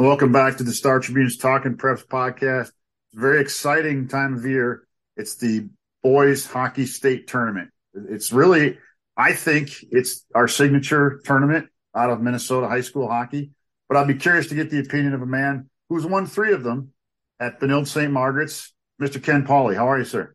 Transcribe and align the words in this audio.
Welcome 0.00 0.32
back 0.32 0.56
to 0.56 0.64
the 0.64 0.72
Star 0.72 0.98
Tribune's 0.98 1.36
Talking 1.36 1.76
Preps 1.76 2.06
podcast. 2.06 2.68
It's 2.68 3.18
a 3.18 3.20
very 3.20 3.42
exciting 3.42 4.08
time 4.08 4.34
of 4.34 4.46
year. 4.46 4.88
It's 5.14 5.36
the 5.36 5.68
boys 6.02 6.46
hockey 6.46 6.86
state 6.86 7.26
tournament. 7.26 7.68
It's 7.92 8.32
really, 8.32 8.78
I 9.14 9.34
think 9.34 9.84
it's 9.90 10.24
our 10.34 10.48
signature 10.48 11.20
tournament 11.26 11.68
out 11.94 12.08
of 12.08 12.22
Minnesota 12.22 12.66
high 12.66 12.80
school 12.80 13.08
hockey. 13.08 13.50
But 13.90 13.98
I'd 13.98 14.06
be 14.06 14.14
curious 14.14 14.46
to 14.46 14.54
get 14.54 14.70
the 14.70 14.80
opinion 14.80 15.12
of 15.12 15.20
a 15.20 15.26
man 15.26 15.68
who's 15.90 16.06
won 16.06 16.24
three 16.24 16.54
of 16.54 16.62
them 16.62 16.94
at 17.38 17.60
Benilde 17.60 17.86
St. 17.86 18.10
Margaret's, 18.10 18.72
Mr. 19.02 19.22
Ken 19.22 19.46
Pauly. 19.46 19.76
How 19.76 19.86
are 19.90 19.98
you, 19.98 20.06
sir? 20.06 20.34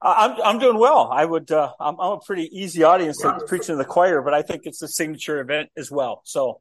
I'm 0.00 0.40
I'm 0.42 0.58
doing 0.58 0.78
well. 0.78 1.10
I 1.12 1.24
would 1.24 1.50
uh, 1.50 1.72
I'm, 1.78 2.00
I'm 2.00 2.12
a 2.12 2.20
pretty 2.20 2.48
easy 2.50 2.82
audience 2.82 3.18
to 3.18 3.40
preaching 3.46 3.74
to 3.74 3.76
the 3.76 3.84
choir, 3.84 4.22
but 4.22 4.32
I 4.32 4.40
think 4.40 4.62
it's 4.64 4.80
a 4.80 4.88
signature 4.88 5.40
event 5.40 5.68
as 5.76 5.90
well. 5.90 6.22
So 6.24 6.60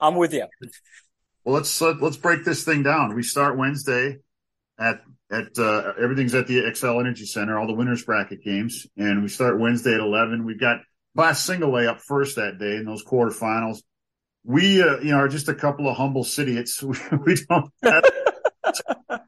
I'm 0.00 0.14
with 0.14 0.32
you. 0.32 0.46
Well, 1.44 1.54
let's 1.54 1.80
uh, 1.80 1.94
let's 2.00 2.16
break 2.16 2.44
this 2.44 2.64
thing 2.64 2.82
down. 2.82 3.14
We 3.14 3.22
start 3.22 3.56
Wednesday 3.56 4.18
at 4.78 5.00
at 5.30 5.58
uh, 5.58 5.92
everything's 6.00 6.34
at 6.34 6.46
the 6.46 6.62
Xcel 6.62 7.00
Energy 7.00 7.26
Center, 7.26 7.58
all 7.58 7.66
the 7.66 7.74
winners 7.74 8.04
bracket 8.04 8.42
games, 8.42 8.86
and 8.96 9.22
we 9.22 9.28
start 9.28 9.60
Wednesday 9.60 9.94
at 9.94 10.00
eleven. 10.00 10.44
We've 10.44 10.60
got 10.60 10.80
Class 11.16 11.44
Single 11.44 11.76
A 11.76 11.90
up 11.90 12.00
first 12.00 12.36
that 12.36 12.58
day 12.58 12.76
in 12.76 12.84
those 12.84 13.04
quarterfinals. 13.04 13.78
We, 14.44 14.82
uh, 14.82 14.98
you 14.98 15.10
know, 15.10 15.18
are 15.18 15.28
just 15.28 15.48
a 15.48 15.54
couple 15.54 15.88
of 15.88 15.96
humble 15.96 16.26
idiots. 16.38 16.82
We, 16.82 16.96
we 17.24 17.36
don't 17.48 17.70
have, 17.82 18.04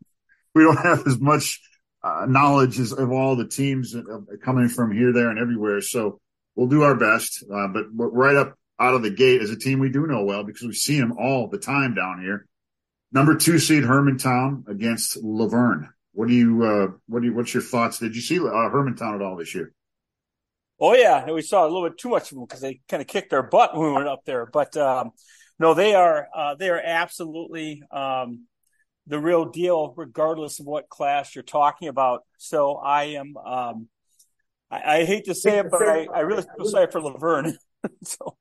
we 0.54 0.62
don't 0.65 0.79
have 0.79 1.07
as 1.07 1.20
much 1.20 1.60
uh, 2.02 2.27
knowledge 2.27 2.79
as, 2.79 2.93
of 2.93 3.12
all 3.12 3.37
the 3.37 3.46
teams 3.46 3.95
coming 4.43 4.68
from 4.68 4.93
here, 4.93 5.12
there, 5.12 5.29
and 5.29 5.38
everywhere. 5.38 5.82
So 5.82 6.20
we'll 6.57 6.68
do 6.68 6.82
our 6.82 6.95
best. 6.95 7.45
Uh, 7.45 7.68
but 7.68 7.84
right 7.93 8.37
up 8.37 8.54
out 8.78 8.94
of 8.94 9.02
the 9.02 9.10
gate 9.10 9.42
as 9.42 9.50
a 9.50 9.56
team 9.56 9.78
we 9.78 9.90
do 9.90 10.06
know 10.06 10.24
well 10.24 10.44
because 10.44 10.66
we 10.66 10.74
see 10.74 10.98
them 10.98 11.12
all 11.18 11.48
the 11.48 11.58
time 11.58 11.94
down 11.94 12.20
here. 12.20 12.46
Number 13.12 13.37
two 13.37 13.59
seed 13.59 13.84
Hermantown 13.84 14.66
against 14.68 15.23
Luverne. 15.23 15.88
What 16.12 16.29
do 16.29 16.34
you, 16.34 16.64
uh, 16.64 16.87
what 17.06 17.20
do 17.20 17.29
you, 17.29 17.34
what's 17.34 17.52
your 17.52 17.62
thoughts? 17.62 17.98
Did 17.98 18.14
you 18.14 18.23
see 18.23 18.38
uh, 18.38 18.42
Hermantown 18.42 19.14
at 19.14 19.23
all 19.23 19.37
this 19.37 19.54
year? 19.54 19.73
Oh 20.80 20.95
yeah, 20.95 21.30
we 21.30 21.42
saw 21.42 21.64
a 21.64 21.68
little 21.68 21.88
bit 21.88 21.98
too 21.98 22.09
much 22.09 22.32
of 22.32 22.37
them 22.37 22.45
because 22.45 22.60
they 22.60 22.80
kind 22.88 23.01
of 23.01 23.06
kicked 23.06 23.32
our 23.32 23.42
butt 23.42 23.76
when 23.76 23.88
we 23.88 23.92
went 23.92 24.09
up 24.09 24.24
there. 24.24 24.46
But 24.46 24.76
um, 24.76 25.12
no, 25.59 25.74
they 25.74 25.95
are 25.95 26.26
uh, 26.34 26.54
they 26.57 26.70
are 26.70 26.80
absolutely 26.84 27.82
um, 27.92 28.46
the 29.07 29.20
real 29.20 29.46
deal, 29.46 29.95
regardless 29.96 30.60
of 30.60 30.66
what 30.66 30.88
class 30.88 31.34
you're 31.34 31.45
talking 31.45 31.88
about. 31.88 32.23
So 32.38 32.74
I 32.74 33.04
am, 33.04 33.36
um, 33.36 33.88
I, 34.70 34.98
I, 34.98 35.04
hate 35.04 35.26
to 35.26 35.34
say 35.34 35.59
it, 35.59 35.70
but 35.70 35.82
I, 35.82 36.07
I 36.12 36.20
really 36.20 36.45
feel 36.57 36.66
sorry 36.66 36.88
for 36.90 37.01
Luverne. 37.01 37.54
so 38.02 38.36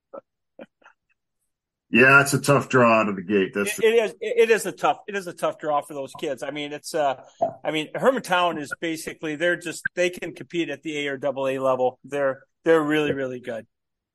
yeah, 1.91 2.21
it's 2.21 2.33
a 2.33 2.39
tough 2.39 2.69
draw 2.69 3.01
out 3.01 3.09
of 3.09 3.17
the 3.17 3.21
gate. 3.21 3.51
That's 3.53 3.77
it, 3.79 3.85
it 3.85 4.03
is. 4.03 4.15
It 4.21 4.49
is 4.49 4.65
a 4.65 4.71
tough. 4.71 4.99
It 5.07 5.15
is 5.15 5.27
a 5.27 5.33
tough 5.33 5.59
draw 5.59 5.81
for 5.81 5.93
those 5.93 6.13
kids. 6.19 6.41
I 6.41 6.51
mean, 6.51 6.71
it's. 6.71 6.95
uh 6.95 7.21
I 7.63 7.71
mean, 7.71 7.89
Hermantown 7.93 8.59
is 8.59 8.71
basically 8.79 9.35
they're 9.35 9.57
just 9.57 9.83
they 9.95 10.09
can 10.09 10.33
compete 10.33 10.69
at 10.69 10.83
the 10.83 11.05
A 11.05 11.11
or 11.11 11.17
double 11.17 11.47
A 11.47 11.59
level. 11.59 11.99
They're 12.05 12.43
they're 12.63 12.81
really 12.81 13.13
really 13.13 13.41
good. 13.41 13.67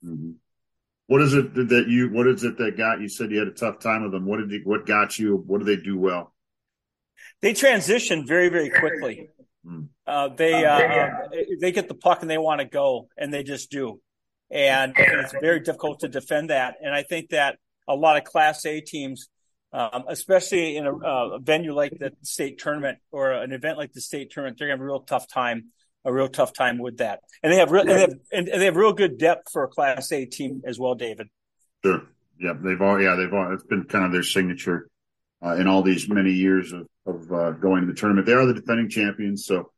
Mm-hmm. 0.05 0.33
What 1.09 1.21
is 1.23 1.35
it 1.35 1.55
that 1.55 1.87
you? 1.89 2.09
What 2.09 2.27
is 2.27 2.45
it 2.45 2.57
that 2.59 2.77
got 2.77 3.01
you? 3.01 3.09
Said 3.09 3.31
you 3.31 3.39
had 3.39 3.49
a 3.49 3.53
tough 3.53 3.79
time 3.79 4.03
with 4.03 4.13
them. 4.13 4.27
What 4.27 4.39
did 4.39 4.51
you? 4.51 4.63
What 4.65 4.87
got 4.87 5.19
you? 5.19 5.37
What 5.37 5.59
do 5.59 5.65
they 5.65 5.77
do 5.77 5.99
well? 5.99 6.35
They 7.43 7.53
transition 7.53 8.27
very 8.27 8.49
very 8.49 8.71
quickly. 8.71 9.29
Mm-hmm. 9.67 9.83
Uh, 10.07 10.29
they 10.29 10.65
uh, 10.65 11.11
they 11.61 11.73
get 11.73 11.89
the 11.89 11.95
puck 11.95 12.23
and 12.23 12.31
they 12.31 12.39
want 12.39 12.61
to 12.61 12.67
go 12.67 13.09
and 13.17 13.35
they 13.35 13.43
just 13.43 13.71
do, 13.71 14.01
and, 14.51 14.97
and 14.97 15.21
it's 15.21 15.35
very 15.41 15.61
difficult 15.61 16.01
to 16.01 16.09
defend 16.09 16.51
that. 16.51 16.77
And 16.83 16.95
I 16.95 17.03
think 17.03 17.31
that 17.31 17.59
a 17.89 17.95
lot 17.95 18.17
of 18.17 18.25
Class 18.25 18.65
A 18.67 18.81
teams, 18.81 19.29
um, 19.73 20.05
especially 20.09 20.77
in 20.77 20.87
a, 20.87 20.95
a, 20.95 21.39
venue 21.39 21.75
like 21.75 21.93
the 21.99 22.13
state 22.23 22.59
tournament 22.59 22.99
or 23.11 23.33
an 23.33 23.53
event 23.53 23.79
like 23.79 23.93
the 23.93 24.01
state 24.01 24.31
tournament, 24.31 24.59
they're 24.59 24.69
gonna 24.69 24.79
have 24.79 24.83
a 24.83 24.87
real 24.87 25.01
tough 25.01 25.29
time, 25.29 25.67
a 26.05 26.13
real 26.13 26.29
tough 26.29 26.53
time 26.53 26.79
with 26.79 26.99
that. 26.99 27.21
And 27.43 27.53
they 27.53 27.57
have 27.59 27.71
real, 27.71 27.83
and 27.83 27.91
they 27.91 28.01
have, 28.01 28.15
and 28.33 28.47
they 28.47 28.65
have 28.65 28.77
real 28.77 28.93
good 28.93 29.19
depth 29.19 29.51
for 29.53 29.65
a 29.65 29.69
Class 29.69 30.11
A 30.13 30.25
team 30.25 30.63
as 30.67 30.79
well, 30.79 30.95
David. 30.95 31.29
Sure. 31.85 32.03
Yeah, 32.39 32.53
they've 32.59 32.81
all. 32.81 33.01
Yeah, 33.01 33.15
they've 33.15 33.33
all. 33.33 33.53
It's 33.53 33.65
been 33.65 33.85
kind 33.85 34.05
of 34.05 34.13
their 34.13 34.23
signature 34.23 34.89
uh, 35.45 35.55
in 35.55 35.67
all 35.67 35.83
these 35.83 36.09
many 36.09 36.33
years 36.33 36.73
of 36.73 36.87
of 37.07 37.33
uh, 37.33 37.51
going 37.53 37.83
to 37.83 37.87
the 37.87 37.99
tournament. 37.99 38.27
They 38.27 38.35
are 38.35 38.45
the 38.47 38.55
defending 38.55 38.89
champions, 38.89 39.47
so 39.47 39.71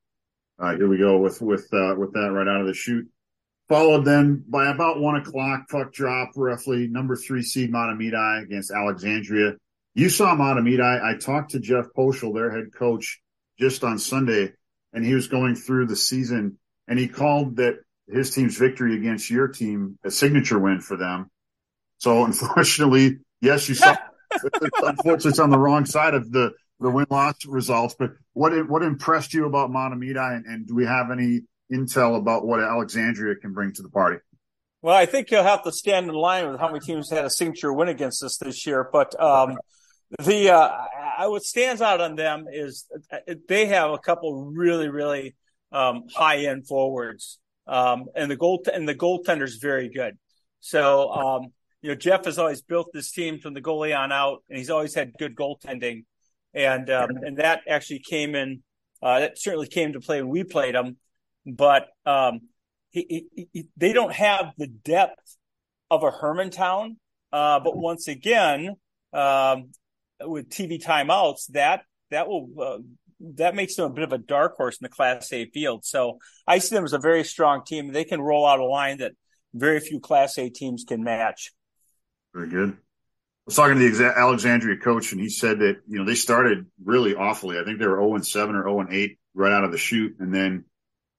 uh, 0.58 0.74
here 0.74 0.88
we 0.88 0.98
go 0.98 1.18
with 1.18 1.40
with 1.40 1.68
uh, 1.72 1.94
with 1.96 2.12
that 2.14 2.32
right 2.32 2.48
out 2.48 2.60
of 2.60 2.66
the 2.66 2.74
chute. 2.74 3.08
Followed 3.68 4.04
then 4.04 4.44
by 4.48 4.70
about 4.70 4.98
one 4.98 5.16
o'clock, 5.16 5.68
puck 5.68 5.92
drop 5.92 6.30
roughly 6.36 6.88
number 6.88 7.16
three 7.16 7.42
seed 7.42 7.70
Mahtomedi 7.70 8.42
against 8.42 8.70
Alexandria. 8.70 9.56
You 9.94 10.08
saw 10.08 10.34
Mahtomedi. 10.34 11.02
I 11.02 11.18
talked 11.18 11.50
to 11.50 11.60
Jeff 11.60 11.86
Poeschl, 11.96 12.34
their 12.34 12.50
head 12.50 12.72
coach, 12.72 13.20
just 13.58 13.84
on 13.84 13.98
Sunday, 13.98 14.52
and 14.92 15.04
he 15.04 15.14
was 15.14 15.28
going 15.28 15.54
through 15.54 15.86
the 15.86 15.96
season 15.96 16.58
and 16.88 16.98
he 16.98 17.06
called 17.06 17.56
that 17.56 17.78
his 18.10 18.30
team's 18.30 18.56
victory 18.56 18.96
against 18.96 19.30
your 19.30 19.46
team 19.46 19.98
a 20.02 20.10
signature 20.10 20.58
win 20.58 20.80
for 20.80 20.96
them. 20.96 21.30
So 21.98 22.24
unfortunately, 22.24 23.18
yes, 23.40 23.68
you 23.68 23.74
saw. 23.74 23.96
unfortunately, 24.82 25.30
it's 25.30 25.38
on 25.38 25.50
the 25.50 25.58
wrong 25.58 25.84
side 25.84 26.14
of 26.14 26.32
the 26.32 26.52
the 26.80 26.90
win 26.90 27.06
loss 27.10 27.44
results. 27.46 27.94
But 27.98 28.12
what 28.32 28.68
what 28.68 28.82
impressed 28.82 29.34
you 29.34 29.46
about 29.46 29.70
Mahtomedi, 29.70 30.36
and, 30.36 30.46
and 30.46 30.66
do 30.66 30.74
we 30.74 30.86
have 30.86 31.10
any 31.10 31.42
intel 31.72 32.16
about 32.16 32.46
what 32.46 32.60
Alexandria 32.60 33.36
can 33.36 33.52
bring 33.52 33.72
to 33.74 33.82
the 33.82 33.88
party? 33.88 34.18
Well, 34.80 34.94
I 34.94 35.06
think 35.06 35.30
you'll 35.30 35.42
have 35.42 35.64
to 35.64 35.72
stand 35.72 36.08
in 36.08 36.14
line 36.14 36.48
with 36.50 36.60
how 36.60 36.68
many 36.68 36.80
teams 36.80 37.10
had 37.10 37.24
a 37.24 37.30
signature 37.30 37.72
win 37.72 37.88
against 37.88 38.22
us 38.22 38.36
this 38.36 38.64
year. 38.64 38.88
But 38.92 39.20
um, 39.20 39.58
the 40.22 40.50
uh, 40.50 41.28
what 41.28 41.42
stands 41.42 41.82
out 41.82 42.00
on 42.00 42.14
them 42.14 42.46
is 42.50 42.86
they 43.48 43.66
have 43.66 43.90
a 43.90 43.98
couple 43.98 44.52
really, 44.54 44.88
really 44.88 45.34
um, 45.72 46.04
high 46.14 46.46
end 46.46 46.68
forwards, 46.68 47.38
um, 47.66 48.06
and 48.14 48.30
the 48.30 48.36
goal 48.36 48.62
and 48.72 48.88
the 48.88 48.94
goaltender 48.94 49.42
is 49.42 49.56
very 49.56 49.88
good. 49.88 50.16
So 50.60 51.10
um, 51.10 51.48
you 51.82 51.90
know, 51.90 51.96
Jeff 51.96 52.24
has 52.26 52.38
always 52.38 52.62
built 52.62 52.88
this 52.92 53.10
team 53.10 53.40
from 53.40 53.54
the 53.54 53.60
goalie 53.60 53.98
on 53.98 54.12
out, 54.12 54.44
and 54.48 54.58
he's 54.58 54.70
always 54.70 54.94
had 54.94 55.12
good 55.18 55.34
goaltending, 55.34 56.04
and 56.54 56.88
um, 56.88 57.10
and 57.22 57.38
that 57.38 57.62
actually 57.68 58.00
came 58.08 58.36
in. 58.36 58.62
Uh, 59.02 59.20
that 59.20 59.38
certainly 59.38 59.68
came 59.68 59.92
to 59.92 60.00
play 60.00 60.22
when 60.22 60.30
we 60.30 60.44
played 60.44 60.74
them 60.74 60.96
but 61.56 61.88
um, 62.06 62.40
he, 62.90 63.26
he, 63.34 63.48
he, 63.52 63.68
they 63.76 63.92
don't 63.92 64.12
have 64.12 64.52
the 64.56 64.66
depth 64.66 65.36
of 65.90 66.02
a 66.02 66.10
Hermantown. 66.10 66.96
Uh, 67.32 67.60
but 67.60 67.76
once 67.76 68.08
again, 68.08 68.76
um, 69.12 69.70
with 70.20 70.48
TV 70.48 70.82
timeouts, 70.82 71.46
that 71.50 71.82
that 72.10 72.28
will 72.28 72.48
uh, 72.60 72.78
that 73.36 73.54
makes 73.54 73.76
them 73.76 73.86
a 73.86 73.94
bit 73.94 74.04
of 74.04 74.12
a 74.12 74.18
dark 74.18 74.56
horse 74.56 74.78
in 74.80 74.84
the 74.84 74.88
Class 74.88 75.32
A 75.32 75.46
field. 75.50 75.84
So 75.84 76.18
I 76.46 76.58
see 76.58 76.74
them 76.74 76.84
as 76.84 76.92
a 76.92 76.98
very 76.98 77.24
strong 77.24 77.64
team. 77.64 77.92
They 77.92 78.04
can 78.04 78.20
roll 78.20 78.46
out 78.46 78.60
a 78.60 78.64
line 78.64 78.98
that 78.98 79.12
very 79.54 79.80
few 79.80 80.00
Class 80.00 80.38
A 80.38 80.48
teams 80.48 80.84
can 80.86 81.02
match. 81.02 81.52
Very 82.34 82.48
good. 82.48 82.70
I 82.70 82.76
was 83.46 83.56
talking 83.56 83.78
to 83.78 83.90
the 83.90 84.12
Alexandria 84.16 84.76
coach, 84.76 85.12
and 85.12 85.20
he 85.20 85.30
said 85.30 85.60
that 85.60 85.76
you 85.86 85.98
know 85.98 86.04
they 86.04 86.14
started 86.14 86.66
really 86.84 87.14
awfully. 87.14 87.58
I 87.58 87.64
think 87.64 87.78
they 87.78 87.86
were 87.86 87.96
zero 87.96 88.10
oh 88.10 88.14
and 88.14 88.26
seven 88.26 88.54
or 88.54 88.62
zero 88.62 88.76
oh 88.76 88.80
and 88.80 88.92
eight 88.92 89.18
right 89.34 89.52
out 89.52 89.64
of 89.64 89.72
the 89.72 89.78
chute, 89.78 90.16
and 90.18 90.34
then 90.34 90.64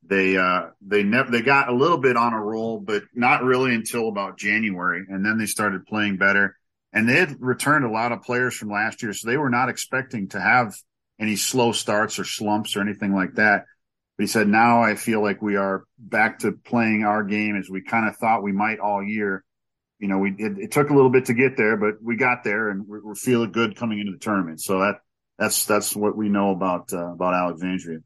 they 0.10 0.38
uh, 0.38 0.70
they 0.82 1.04
never 1.04 1.30
they 1.32 1.42
got 1.42 1.70
a 1.70 1.76
little 1.76 2.00
bit 2.00 2.18
on 2.18 2.34
a 2.34 2.42
roll, 2.42 2.80
but 2.80 3.04
not 3.14 3.44
really 3.44 3.74
until 3.76 4.10
about 4.10 4.40
January, 4.40 5.06
and 5.08 5.24
then 5.24 5.38
they 5.38 5.46
started 5.46 5.86
playing 5.86 6.18
better. 6.18 6.56
And 6.92 7.08
they 7.08 7.14
had 7.14 7.36
returned 7.40 7.86
a 7.86 7.92
lot 7.92 8.12
of 8.12 8.24
players 8.24 8.56
from 8.56 8.72
last 8.72 9.04
year, 9.04 9.14
so 9.14 9.30
they 9.30 9.38
were 9.38 9.52
not 9.52 9.70
expecting 9.70 10.30
to 10.30 10.42
have 10.42 10.74
any 11.20 11.36
slow 11.36 11.72
starts 11.72 12.18
or 12.18 12.24
slumps 12.24 12.76
or 12.76 12.82
anything 12.82 13.14
like 13.14 13.36
that. 13.36 13.66
But 14.18 14.24
he 14.24 14.28
said, 14.28 14.48
now 14.48 14.82
I 14.82 14.96
feel 14.96 15.22
like 15.22 15.42
we 15.42 15.56
are 15.56 15.84
back 16.00 16.40
to 16.40 16.54
playing 16.54 17.04
our 17.04 17.24
game 17.24 17.56
as 17.56 17.70
we 17.70 17.84
kind 17.84 18.10
of 18.10 18.18
thought 18.18 18.42
we 18.42 18.52
might 18.52 18.80
all 18.80 19.04
year. 19.04 19.44
You 20.00 20.08
know, 20.08 20.18
we 20.18 20.32
it, 20.32 20.58
it 20.58 20.72
took 20.72 20.90
a 20.90 20.96
little 20.96 21.12
bit 21.12 21.26
to 21.26 21.36
get 21.36 21.56
there, 21.56 21.78
but 21.78 22.02
we 22.02 22.16
got 22.16 22.44
there, 22.44 22.70
and 22.70 22.88
we're, 22.88 23.04
we're 23.04 23.16
feeling 23.16 23.52
good 23.52 23.76
coming 23.76 24.00
into 24.00 24.14
the 24.14 24.18
tournament. 24.18 24.60
So 24.60 24.80
that 24.80 24.96
that's 25.38 25.66
that's 25.66 25.96
what 25.96 26.18
we 26.18 26.30
know 26.30 26.50
about 26.50 26.92
uh, 26.92 27.12
about 27.12 27.36
Alexandria. 27.36 28.00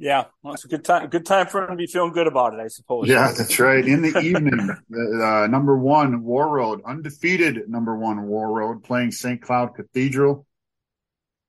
Yeah, 0.00 0.26
well, 0.42 0.54
it's 0.54 0.64
a 0.64 0.68
good 0.68 0.84
time. 0.84 1.08
Good 1.08 1.26
time 1.26 1.48
for 1.48 1.64
him 1.64 1.70
to 1.70 1.76
be 1.76 1.86
feeling 1.86 2.12
good 2.12 2.28
about 2.28 2.54
it, 2.54 2.60
I 2.60 2.68
suppose. 2.68 3.08
Yeah, 3.08 3.32
that's 3.36 3.58
right. 3.58 3.84
In 3.84 4.02
the 4.02 4.16
evening, 4.20 4.70
uh, 5.22 5.48
number 5.48 5.76
one 5.76 6.22
Warroad, 6.22 6.84
undefeated 6.84 7.68
number 7.68 7.96
one 7.96 8.28
Warroad, 8.28 8.84
playing 8.84 9.10
St. 9.10 9.42
Cloud 9.42 9.74
Cathedral. 9.74 10.46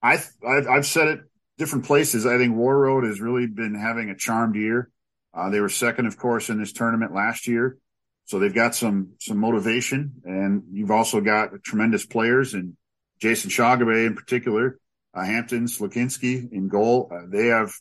I 0.01 0.23
I've, 0.45 0.67
I've, 0.67 0.85
said 0.87 1.07
it 1.09 1.19
different 1.59 1.85
places. 1.85 2.25
I 2.25 2.37
think 2.37 2.55
Warroad 2.55 3.05
has 3.05 3.21
really 3.21 3.45
been 3.45 3.75
having 3.75 4.09
a 4.09 4.15
charmed 4.15 4.55
year. 4.55 4.89
Uh, 5.31 5.51
they 5.51 5.59
were 5.59 5.69
second, 5.69 6.07
of 6.07 6.17
course, 6.17 6.49
in 6.49 6.59
this 6.59 6.73
tournament 6.73 7.13
last 7.13 7.47
year, 7.47 7.77
so 8.25 8.39
they've 8.39 8.53
got 8.53 8.73
some 8.73 9.11
some 9.19 9.37
motivation, 9.37 10.13
and 10.25 10.63
you've 10.71 10.91
also 10.91 11.21
got 11.21 11.49
tremendous 11.63 12.03
players 12.03 12.55
and 12.55 12.75
Jayson 13.21 13.51
Shaugabay 13.51 14.07
in 14.07 14.15
particular, 14.15 14.79
uh, 15.13 15.23
Hampton 15.23 15.65
Slukynsky 15.65 16.51
in 16.51 16.67
goal. 16.67 17.11
Uh, 17.13 17.25
they 17.27 17.47
have 17.47 17.71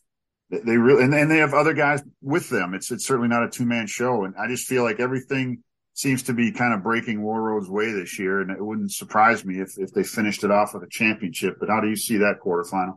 they 0.50 0.76
really 0.76 1.04
and, 1.04 1.14
and 1.14 1.30
they 1.30 1.38
have 1.38 1.54
other 1.54 1.74
guys 1.74 2.02
with 2.22 2.48
them. 2.48 2.74
It's 2.74 2.90
it's 2.90 3.06
certainly 3.06 3.28
not 3.28 3.44
a 3.44 3.50
two 3.50 3.66
man 3.66 3.86
show, 3.86 4.24
and 4.24 4.34
I 4.36 4.48
just 4.48 4.66
feel 4.66 4.82
like 4.82 5.00
everything 5.00 5.62
seems 5.94 6.22
to 6.24 6.32
be 6.32 6.52
kind 6.52 6.72
of 6.72 6.82
breaking 6.82 7.20
Warroad's 7.20 7.68
way 7.68 7.92
this 7.92 8.18
year, 8.18 8.40
and 8.40 8.50
it 8.50 8.64
wouldn't 8.64 8.92
surprise 8.92 9.44
me 9.44 9.60
if 9.60 9.76
if 9.76 9.92
they 9.92 10.02
finished 10.02 10.44
it 10.44 10.50
off 10.50 10.72
with 10.74 10.84
a 10.84 10.88
championship. 10.88 11.56
But 11.60 11.68
how 11.68 11.80
do 11.80 11.88
you 11.88 11.96
see 11.96 12.18
that 12.18 12.36
quarterfinal? 12.44 12.96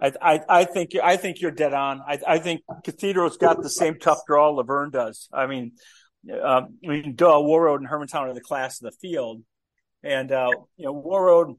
I, 0.00 0.12
I, 0.22 0.40
I 0.48 0.64
think 0.64 0.94
you 0.94 1.00
I 1.02 1.16
think 1.16 1.40
you're 1.40 1.50
dead 1.50 1.74
on. 1.74 2.00
I, 2.06 2.18
I 2.26 2.38
think 2.38 2.62
Cathedral's 2.84 3.36
got 3.36 3.62
the 3.62 3.68
same 3.68 3.98
tough 3.98 4.20
draw 4.26 4.52
Luverne 4.52 4.92
does. 4.92 5.28
I 5.32 5.46
mean, 5.46 5.72
uh, 6.32 6.62
I 6.84 6.88
mean, 6.88 7.14
duh, 7.14 7.34
Warroad 7.34 7.78
and 7.78 7.88
Hermantown 7.88 8.28
are 8.28 8.34
the 8.34 8.40
class 8.40 8.80
of 8.80 8.90
the 8.90 8.96
field, 8.98 9.42
and 10.02 10.32
uh, 10.32 10.50
you 10.76 10.86
know 10.86 10.94
Warroad, 10.94 11.56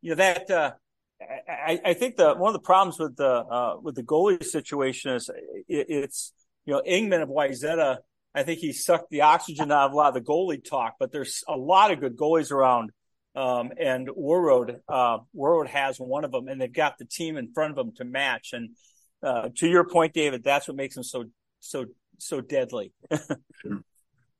you 0.00 0.10
know 0.10 0.16
that. 0.16 0.50
Uh, 0.50 0.72
I, 1.20 1.80
I 1.84 1.94
think 1.94 2.16
the 2.16 2.34
one 2.34 2.48
of 2.48 2.60
the 2.60 2.64
problems 2.64 2.98
with 2.98 3.16
the 3.16 3.26
uh, 3.26 3.76
with 3.80 3.94
the 3.94 4.02
goalie 4.02 4.44
situation 4.44 5.12
is 5.12 5.30
it, 5.68 5.86
it's 5.88 6.32
you 6.64 6.74
know 6.74 6.82
Ingman 6.86 7.22
of 7.22 7.28
Wayzata. 7.28 7.98
I 8.34 8.42
think 8.42 8.60
he 8.60 8.72
sucked 8.72 9.10
the 9.10 9.22
oxygen 9.22 9.72
out 9.72 9.86
of 9.86 9.92
a 9.92 9.96
lot 9.96 10.08
of 10.08 10.14
the 10.14 10.20
goalie 10.20 10.62
talk, 10.62 10.96
but 11.00 11.10
there's 11.10 11.42
a 11.48 11.56
lot 11.56 11.90
of 11.90 12.00
good 12.00 12.16
goalies 12.16 12.50
around. 12.50 12.90
Um, 13.34 13.70
and 13.78 14.08
Warroad, 14.08 14.80
uh, 14.88 15.18
Warroad 15.34 15.68
has 15.68 15.98
one 15.98 16.24
of 16.24 16.32
them, 16.32 16.48
and 16.48 16.60
they've 16.60 16.72
got 16.72 16.96
the 16.98 17.04
team 17.04 17.36
in 17.36 17.52
front 17.52 17.70
of 17.70 17.76
them 17.76 17.94
to 17.96 18.04
match. 18.04 18.50
And 18.52 18.70
uh, 19.22 19.50
to 19.56 19.68
your 19.68 19.86
point, 19.86 20.14
David, 20.14 20.42
that's 20.42 20.68
what 20.68 20.76
makes 20.76 20.94
them 20.94 21.04
so 21.04 21.24
so 21.60 21.86
so 22.18 22.40
deadly. 22.40 22.92
and 23.10 23.82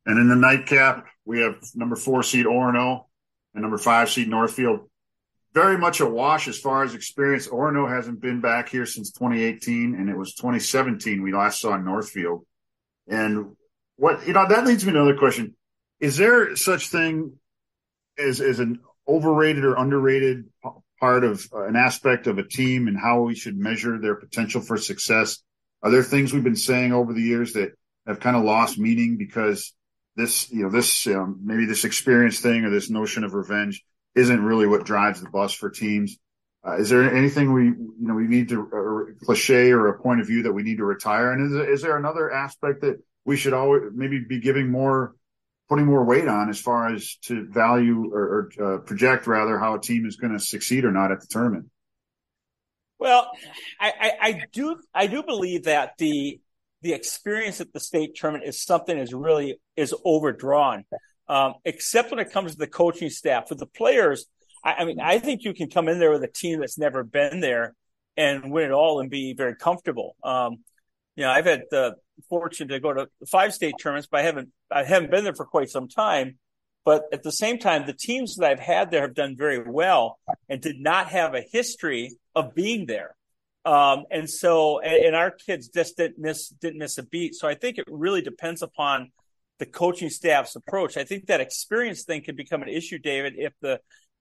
in 0.06 0.28
the 0.28 0.36
nightcap, 0.36 1.06
we 1.24 1.40
have 1.40 1.56
number 1.74 1.96
four 1.96 2.22
seed 2.22 2.46
Orono 2.46 3.04
and 3.54 3.62
number 3.62 3.78
five 3.78 4.10
seed 4.10 4.28
Northfield. 4.28 4.88
Very 5.56 5.78
much 5.78 6.00
a 6.00 6.06
wash 6.06 6.48
as 6.48 6.58
far 6.58 6.82
as 6.82 6.94
experience. 6.94 7.48
Orono 7.48 7.88
hasn't 7.88 8.20
been 8.20 8.42
back 8.42 8.68
here 8.68 8.84
since 8.84 9.10
2018, 9.12 9.94
and 9.94 10.10
it 10.10 10.14
was 10.14 10.34
2017 10.34 11.22
we 11.22 11.32
last 11.32 11.62
saw 11.62 11.78
Northfield. 11.78 12.44
And 13.08 13.56
what 13.96 14.26
you 14.26 14.34
know 14.34 14.46
that 14.46 14.66
leads 14.66 14.84
me 14.84 14.92
to 14.92 14.98
another 14.98 15.16
question: 15.16 15.56
Is 15.98 16.18
there 16.18 16.56
such 16.56 16.88
thing 16.88 17.38
as 18.18 18.42
as 18.42 18.58
an 18.58 18.80
overrated 19.08 19.64
or 19.64 19.76
underrated 19.76 20.44
part 21.00 21.24
of 21.24 21.48
uh, 21.54 21.64
an 21.64 21.74
aspect 21.74 22.26
of 22.26 22.36
a 22.36 22.46
team 22.46 22.86
and 22.86 22.98
how 22.98 23.22
we 23.22 23.34
should 23.34 23.56
measure 23.56 23.98
their 23.98 24.16
potential 24.16 24.60
for 24.60 24.76
success? 24.76 25.38
Are 25.82 25.90
there 25.90 26.02
things 26.02 26.34
we've 26.34 26.44
been 26.44 26.54
saying 26.54 26.92
over 26.92 27.14
the 27.14 27.22
years 27.22 27.54
that 27.54 27.72
have 28.06 28.20
kind 28.20 28.36
of 28.36 28.44
lost 28.44 28.78
meaning 28.78 29.16
because 29.16 29.72
this, 30.16 30.52
you 30.52 30.64
know, 30.64 30.70
this 30.70 31.06
um, 31.06 31.40
maybe 31.42 31.64
this 31.64 31.86
experience 31.86 32.40
thing 32.40 32.66
or 32.66 32.70
this 32.70 32.90
notion 32.90 33.24
of 33.24 33.32
revenge 33.32 33.82
isn't 34.16 34.42
really 34.42 34.66
what 34.66 34.84
drives 34.84 35.20
the 35.20 35.30
bus 35.30 35.52
for 35.52 35.70
teams? 35.70 36.18
Uh, 36.66 36.78
is 36.78 36.88
there 36.88 37.14
anything 37.14 37.52
we, 37.52 37.66
you 37.66 37.94
know, 38.00 38.14
we 38.14 38.26
need 38.26 38.48
to 38.48 39.14
cliche 39.22 39.70
or 39.70 39.86
a 39.88 40.00
point 40.00 40.20
of 40.20 40.26
view 40.26 40.42
that 40.42 40.52
we 40.52 40.64
need 40.64 40.78
to 40.78 40.84
retire? 40.84 41.30
And 41.30 41.52
is, 41.52 41.68
is 41.78 41.82
there 41.82 41.96
another 41.96 42.32
aspect 42.32 42.80
that 42.80 43.00
we 43.24 43.36
should 43.36 43.52
always 43.52 43.82
maybe 43.94 44.18
be 44.18 44.40
giving 44.40 44.70
more, 44.70 45.14
putting 45.68 45.86
more 45.86 46.04
weight 46.04 46.26
on 46.26 46.48
as 46.48 46.58
far 46.58 46.92
as 46.92 47.16
to 47.24 47.46
value 47.48 48.10
or, 48.12 48.50
or 48.58 48.74
uh, 48.74 48.78
project 48.78 49.28
rather 49.28 49.58
how 49.58 49.74
a 49.74 49.80
team 49.80 50.06
is 50.06 50.16
going 50.16 50.32
to 50.32 50.40
succeed 50.40 50.84
or 50.84 50.90
not 50.90 51.12
at 51.12 51.20
the 51.20 51.26
tournament? 51.28 51.66
Well, 52.98 53.30
I, 53.78 53.92
I, 54.00 54.12
I, 54.20 54.42
do 54.52 54.76
I 54.94 55.06
do 55.06 55.22
believe 55.22 55.64
that 55.64 55.98
the 55.98 56.40
the 56.82 56.92
experience 56.92 57.60
at 57.60 57.72
the 57.72 57.80
state 57.80 58.14
tournament 58.14 58.48
is 58.48 58.62
something 58.62 58.96
is 58.96 59.12
really 59.12 59.58
is 59.76 59.94
overdrawn, 60.04 60.84
um, 61.28 61.54
except 61.64 62.10
when 62.10 62.20
it 62.20 62.30
comes 62.30 62.52
to 62.52 62.58
the 62.58 62.66
coaching 62.66 63.10
staff. 63.10 63.48
For 63.48 63.54
the 63.54 63.66
players, 63.66 64.26
I, 64.64 64.74
I, 64.74 64.84
mean, 64.84 65.00
I 65.00 65.18
think 65.18 65.44
you 65.44 65.54
can 65.54 65.68
come 65.68 65.88
in 65.88 65.98
there 65.98 66.10
with 66.10 66.22
a 66.22 66.28
team 66.28 66.60
that's 66.60 66.78
never 66.78 67.04
been 67.04 67.40
there 67.40 67.74
and 68.16 68.50
win 68.50 68.66
it 68.66 68.72
all 68.72 69.00
and 69.00 69.10
be 69.10 69.34
very 69.34 69.56
comfortable. 69.56 70.16
Um, 70.22 70.58
you 71.16 71.24
know, 71.24 71.30
I've 71.30 71.46
had 71.46 71.64
the 71.70 71.96
fortune 72.28 72.68
to 72.68 72.80
go 72.80 72.92
to 72.92 73.08
five 73.26 73.54
state 73.54 73.74
tournaments, 73.80 74.08
but 74.10 74.20
I 74.20 74.22
haven't 74.24 74.50
I 74.70 74.84
haven't 74.84 75.10
been 75.10 75.24
there 75.24 75.34
for 75.34 75.46
quite 75.46 75.70
some 75.70 75.88
time. 75.88 76.38
But 76.84 77.04
at 77.12 77.24
the 77.24 77.32
same 77.32 77.58
time, 77.58 77.84
the 77.84 77.92
teams 77.92 78.36
that 78.36 78.48
I've 78.48 78.60
had 78.60 78.92
there 78.92 79.02
have 79.02 79.14
done 79.14 79.34
very 79.36 79.58
well 79.60 80.20
and 80.48 80.60
did 80.60 80.78
not 80.78 81.08
have 81.08 81.34
a 81.34 81.40
history 81.40 82.16
of 82.34 82.54
being 82.54 82.86
there. 82.86 83.16
Um, 83.64 84.04
and 84.12 84.30
so, 84.30 84.78
and, 84.78 85.06
and, 85.06 85.16
our 85.16 85.32
kids 85.32 85.68
just 85.68 85.96
didn't 85.96 86.20
miss, 86.20 86.48
didn't 86.48 86.78
miss 86.78 86.98
a 86.98 87.02
beat. 87.02 87.34
So 87.34 87.48
I 87.48 87.54
think 87.54 87.78
it 87.78 87.86
really 87.88 88.22
depends 88.22 88.62
upon 88.62 89.10
the 89.58 89.66
coaching 89.66 90.10
staff's 90.10 90.56
approach. 90.56 90.96
I 90.96 91.04
think 91.04 91.26
that 91.26 91.40
experience 91.40 92.04
thing 92.04 92.22
can 92.22 92.36
become 92.36 92.62
an 92.62 92.68
issue, 92.68 92.98
David, 92.98 93.34
if 93.36 93.52
the, 93.60 93.80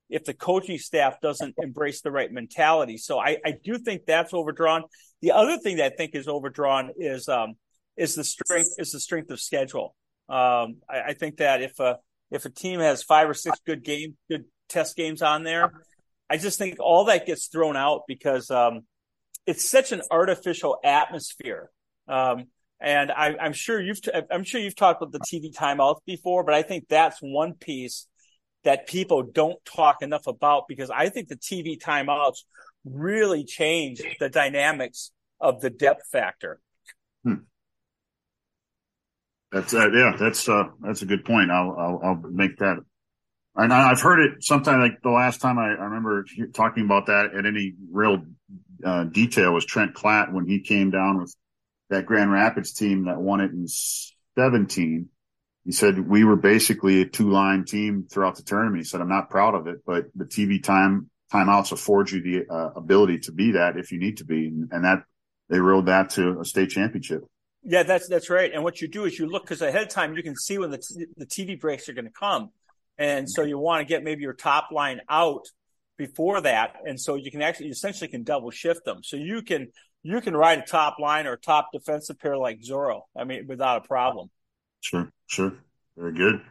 if 0.10 0.24
the 0.24 0.34
coaching 0.34 0.78
staff 0.78 1.20
doesn't 1.22 1.56
embrace 1.58 2.02
the 2.02 2.12
right 2.12 2.32
mentality. 2.32 2.98
So 2.98 3.20
I, 3.20 3.38
I 3.46 3.54
do 3.64 3.78
think 3.78 4.06
that's 4.06 4.34
overdrawn. 4.34 4.84
The 5.22 5.32
other 5.32 5.58
thing 5.58 5.78
that 5.78 5.94
I 5.94 5.96
think 5.96 6.16
is 6.16 6.28
overdrawn 6.28 6.92
is, 6.98 7.28
um, 7.28 7.56
is 7.98 8.16
the 8.16 8.24
strength, 8.24 8.70
is 8.78 8.92
the 8.92 9.00
strength 9.00 9.32
of 9.32 9.40
schedule. 9.40 9.96
Um, 10.30 10.78
I, 10.90 11.02
I 11.08 11.14
think 11.14 11.38
that 11.38 11.62
if 11.62 11.80
a, 11.80 11.98
if 12.32 12.46
a 12.46 12.50
team 12.50 12.80
has 12.80 13.04
five 13.04 13.30
or 13.30 13.34
six 13.34 13.60
good 13.66 13.84
game, 13.84 14.18
good 14.30 14.46
test 14.70 14.96
games 14.96 15.22
on 15.22 15.44
there, 15.44 15.72
I 16.30 16.38
just 16.38 16.58
think 16.58 16.80
all 16.80 17.06
that 17.06 17.26
gets 17.26 17.48
thrown 17.48 17.76
out 17.76 18.02
because 18.08 18.50
um, 18.50 18.82
it's 19.46 19.70
such 19.70 19.92
an 19.92 20.02
artificial 20.10 20.78
atmosphere. 20.84 21.70
Um, 22.08 22.46
and 22.80 23.12
I, 23.12 23.36
am 23.40 23.54
sure 23.54 23.82
you've 23.82 24.02
t- 24.02 24.12
I'm 24.32 24.44
sure 24.44 24.60
you've 24.60 24.76
talked 24.76 25.02
about 25.02 25.12
the 25.12 25.20
TV 25.20 25.54
timeouts 25.54 26.00
before, 26.06 26.44
but 26.44 26.54
I 26.54 26.62
think 26.62 26.88
that's 26.88 27.20
one 27.20 27.54
piece 27.54 28.08
that 28.64 28.88
people 28.88 29.24
don't 29.24 29.64
talk 29.66 30.02
enough 30.02 30.28
about 30.28 30.68
because 30.68 30.90
I 30.90 31.10
think 31.10 31.30
the 31.30 31.38
TV 31.38 31.80
timeouts 31.80 32.40
really 32.84 33.44
change 33.44 34.02
the 34.20 34.30
dynamics 34.30 35.12
of 35.40 35.62
the 35.62 35.70
depth 35.70 36.08
factor. 36.12 36.60
Hmm. 37.24 37.34
That's 39.52 39.74
uh, 39.74 39.90
yeah, 39.92 40.16
that's 40.20 40.50
uh, 40.50 40.66
that's 40.82 41.02
a 41.02 41.06
good 41.06 41.24
point. 41.24 41.52
I'll 41.52 41.76
I'll, 41.78 42.00
I'll 42.04 42.16
make 42.30 42.58
that. 42.58 42.78
And 43.58 43.72
I've 43.72 44.02
heard 44.02 44.20
it 44.20 44.44
sometime 44.44 44.82
like 44.82 45.02
the 45.02 45.12
last 45.12 45.40
time 45.40 45.58
I, 45.58 45.68
I 45.68 45.86
remember 45.86 46.26
talking 46.54 46.84
about 46.84 47.06
that 47.06 47.34
at 47.34 47.46
any 47.46 47.74
real 47.90 48.26
uh, 48.84 49.06
detail 49.06 49.54
was 49.54 49.66
Trent 49.66 49.94
Klatt 49.94 50.34
when 50.34 50.46
he 50.46 50.60
came 50.60 50.92
down 50.92 51.20
with 51.20 51.34
that 51.90 52.06
Grand 52.06 52.32
Rapids 52.32 52.74
team 52.74 53.06
that 53.06 53.18
won 53.18 53.42
it 53.42 53.52
in 53.52 53.68
17. 54.38 55.10
He 55.66 55.72
said 55.72 56.00
we 56.00 56.24
were 56.24 56.36
basically 56.36 57.02
a 57.02 57.06
two 57.06 57.30
line 57.30 57.66
team 57.66 58.08
throughout 58.10 58.36
the 58.36 58.44
tournament. 58.44 58.78
He 58.78 58.84
said 58.84 59.02
I'm 59.02 59.10
not 59.10 59.30
proud 59.30 59.56
of 59.56 59.68
it, 59.68 59.78
but 59.86 60.06
the 60.16 60.26
TV 60.26 60.62
time 60.62 61.10
timeouts 61.34 61.72
afford 61.72 62.12
you 62.12 62.22
the 62.22 62.54
uh, 62.54 62.70
ability 62.76 63.20
to 63.20 63.32
be 63.32 63.54
that 63.54 63.78
if 63.78 63.92
you 63.92 64.00
need 64.00 64.18
to 64.18 64.26
be, 64.26 64.48
and, 64.48 64.70
and 64.72 64.86
that 64.86 65.04
they 65.50 65.60
rode 65.60 65.88
that 65.88 66.12
to 66.12 66.40
a 66.40 66.46
state 66.46 66.70
championship. 66.70 67.24
Yeah, 67.64 67.82
that's 67.82 68.08
that's 68.08 68.30
right. 68.30 68.52
And 68.54 68.64
what 68.64 68.80
you 68.80 68.88
do 68.88 69.06
is 69.06 69.18
you 69.18 69.26
look 69.28 69.44
because 69.44 69.62
ahead 69.62 69.82
of 69.82 69.90
time 69.90 70.16
you 70.16 70.22
can 70.22 70.36
see 70.36 70.60
when 70.60 70.70
the 70.70 70.78
t- 70.78 71.08
the 71.18 71.26
TV 71.26 71.60
breaks 71.60 71.90
are 71.90 71.94
going 71.94 72.06
to 72.06 72.12
come, 72.12 72.52
and 73.00 73.30
so 73.30 73.42
you 73.42 73.58
want 73.58 73.82
to 73.82 73.86
get 73.92 74.04
maybe 74.04 74.22
your 74.22 74.34
top 74.34 74.70
line 74.72 75.02
out 75.10 75.48
before 75.98 76.42
that, 76.42 76.76
and 76.86 77.00
so 77.00 77.16
you 77.16 77.32
can 77.32 77.42
actually 77.42 77.70
essentially 77.70 78.08
can 78.08 78.24
double 78.24 78.52
shift 78.52 78.86
them. 78.86 79.00
So 79.04 79.18
you 79.18 79.42
can 79.42 79.70
you 80.06 80.22
can 80.22 80.36
ride 80.36 80.60
a 80.60 80.66
top 80.66 81.00
line 81.00 81.28
or 81.28 81.34
a 81.34 81.38
top 81.38 81.70
defensive 81.74 82.20
pair 82.20 82.38
like 82.38 82.62
Zorro. 82.62 83.02
I 83.16 83.24
mean, 83.24 83.48
without 83.48 83.84
a 83.84 83.88
problem. 83.88 84.30
Sure, 84.82 85.12
sure, 85.28 85.54
very 85.98 86.14
good. 86.14 86.42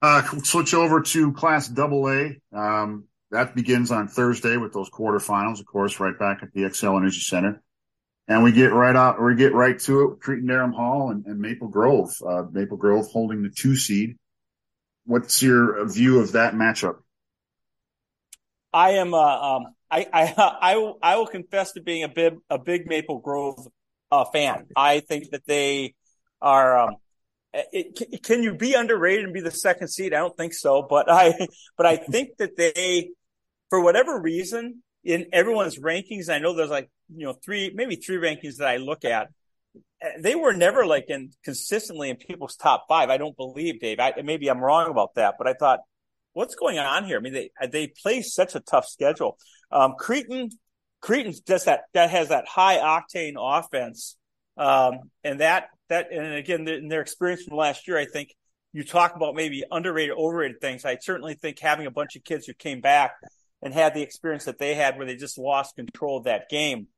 Uh, 0.00 0.22
switch 0.42 0.74
over 0.74 1.00
to 1.02 1.32
Class 1.32 1.68
Double 1.68 2.08
A. 2.08 2.36
Um, 2.52 3.04
that 3.30 3.54
begins 3.54 3.90
on 3.90 4.08
Thursday 4.08 4.56
with 4.56 4.72
those 4.72 4.90
quarterfinals, 4.90 5.60
of 5.60 5.66
course, 5.66 6.00
right 6.00 6.18
back 6.18 6.42
at 6.42 6.52
the 6.52 6.62
Xcel 6.62 6.96
Energy 6.96 7.20
Center 7.20 7.62
and 8.28 8.42
we 8.42 8.52
get 8.52 8.72
right 8.72 8.94
out, 8.94 9.22
we 9.22 9.34
get 9.34 9.54
right 9.54 9.78
to 9.80 10.12
it. 10.12 10.20
Cretin 10.20 10.46
Derham 10.46 10.72
Hall 10.72 11.10
and, 11.10 11.26
and, 11.26 11.40
Maple 11.40 11.68
Grove. 11.68 12.10
Uh, 12.26 12.44
Maple 12.50 12.76
Grove 12.76 13.06
holding 13.10 13.42
the 13.42 13.50
two 13.50 13.76
seed. 13.76 14.16
What's 15.04 15.42
your 15.42 15.84
view 15.86 16.20
of 16.20 16.32
that 16.32 16.54
matchup? 16.54 16.98
I 18.72 18.92
am. 18.92 19.12
Uh, 19.12 19.56
um, 19.56 19.74
I, 19.92 20.06
I, 20.12 20.34
I, 20.72 20.92
I 21.02 21.16
will 21.16 21.26
confess 21.26 21.72
to 21.72 21.82
being 21.82 22.02
a 22.02 22.08
big, 22.08 22.34
a 22.50 22.58
big 22.58 22.86
Maple 22.86 23.18
Grove 23.18 23.68
uh, 24.10 24.24
fan. 24.24 24.66
I 24.74 25.00
think 25.00 25.30
that 25.30 25.46
they 25.46 25.94
are. 26.40 26.78
Um, 26.78 26.96
it, 27.54 28.22
can 28.22 28.42
you 28.42 28.54
be 28.54 28.72
underrated 28.72 29.26
and 29.26 29.34
be 29.34 29.42
the 29.42 29.50
second 29.50 29.88
seed? 29.88 30.14
I 30.14 30.18
don't 30.18 30.36
think 30.36 30.54
so, 30.54 30.86
but 30.88 31.10
I, 31.10 31.34
but 31.76 31.86
I 31.86 31.96
think 31.96 32.38
that 32.38 32.56
they, 32.56 33.10
for 33.68 33.80
whatever 33.80 34.18
reason, 34.18 34.82
in 35.04 35.26
everyone's 35.32 35.78
rankings, 35.78 36.30
I 36.30 36.38
know 36.38 36.54
there's 36.54 36.70
like, 36.70 36.88
you 37.14 37.26
know, 37.26 37.34
three, 37.34 37.70
maybe 37.74 37.96
three 37.96 38.16
rankings 38.16 38.56
that 38.56 38.68
I 38.68 38.78
look 38.78 39.04
at. 39.04 39.28
They 40.18 40.34
were 40.34 40.52
never 40.52 40.86
like 40.86 41.06
in 41.08 41.30
consistently 41.44 42.08
in 42.08 42.16
people's 42.16 42.56
top 42.56 42.86
five. 42.88 43.10
I 43.10 43.18
don't 43.18 43.36
believe, 43.36 43.80
Dave. 43.80 44.00
I, 44.00 44.14
maybe 44.24 44.48
I'm 44.48 44.60
wrong 44.60 44.90
about 44.90 45.14
that, 45.16 45.34
but 45.38 45.46
I 45.46 45.52
thought, 45.52 45.80
what's 46.32 46.54
going 46.54 46.78
on 46.78 47.04
here? 47.04 47.18
I 47.18 47.20
mean, 47.20 47.34
they, 47.34 47.50
they 47.70 47.86
play 47.88 48.22
such 48.22 48.54
a 48.54 48.60
tough 48.60 48.86
schedule. 48.86 49.36
Um, 49.72 49.94
Cretin 49.98 50.50
just 51.46 51.66
that, 51.66 51.82
that 51.94 52.10
has 52.10 52.28
that 52.28 52.46
high 52.46 52.76
octane 52.76 53.34
offense. 53.38 54.16
Um, 54.56 55.10
and 55.24 55.40
that, 55.40 55.68
that, 55.88 56.12
and 56.12 56.34
again, 56.34 56.68
in 56.68 56.88
their 56.88 57.00
experience 57.00 57.42
from 57.42 57.56
last 57.56 57.88
year, 57.88 57.98
I 57.98 58.04
think 58.04 58.34
you 58.72 58.84
talk 58.84 59.16
about 59.16 59.34
maybe 59.34 59.64
underrated, 59.70 60.16
overrated 60.16 60.60
things. 60.60 60.84
I 60.84 60.96
certainly 60.98 61.34
think 61.34 61.58
having 61.58 61.86
a 61.86 61.90
bunch 61.90 62.16
of 62.16 62.24
kids 62.24 62.46
who 62.46 62.54
came 62.54 62.80
back 62.80 63.12
and 63.62 63.72
had 63.72 63.94
the 63.94 64.02
experience 64.02 64.44
that 64.44 64.58
they 64.58 64.74
had 64.74 64.96
where 64.96 65.06
they 65.06 65.16
just 65.16 65.38
lost 65.38 65.76
control 65.76 66.18
of 66.18 66.24
that 66.24 66.48
game 66.48 66.88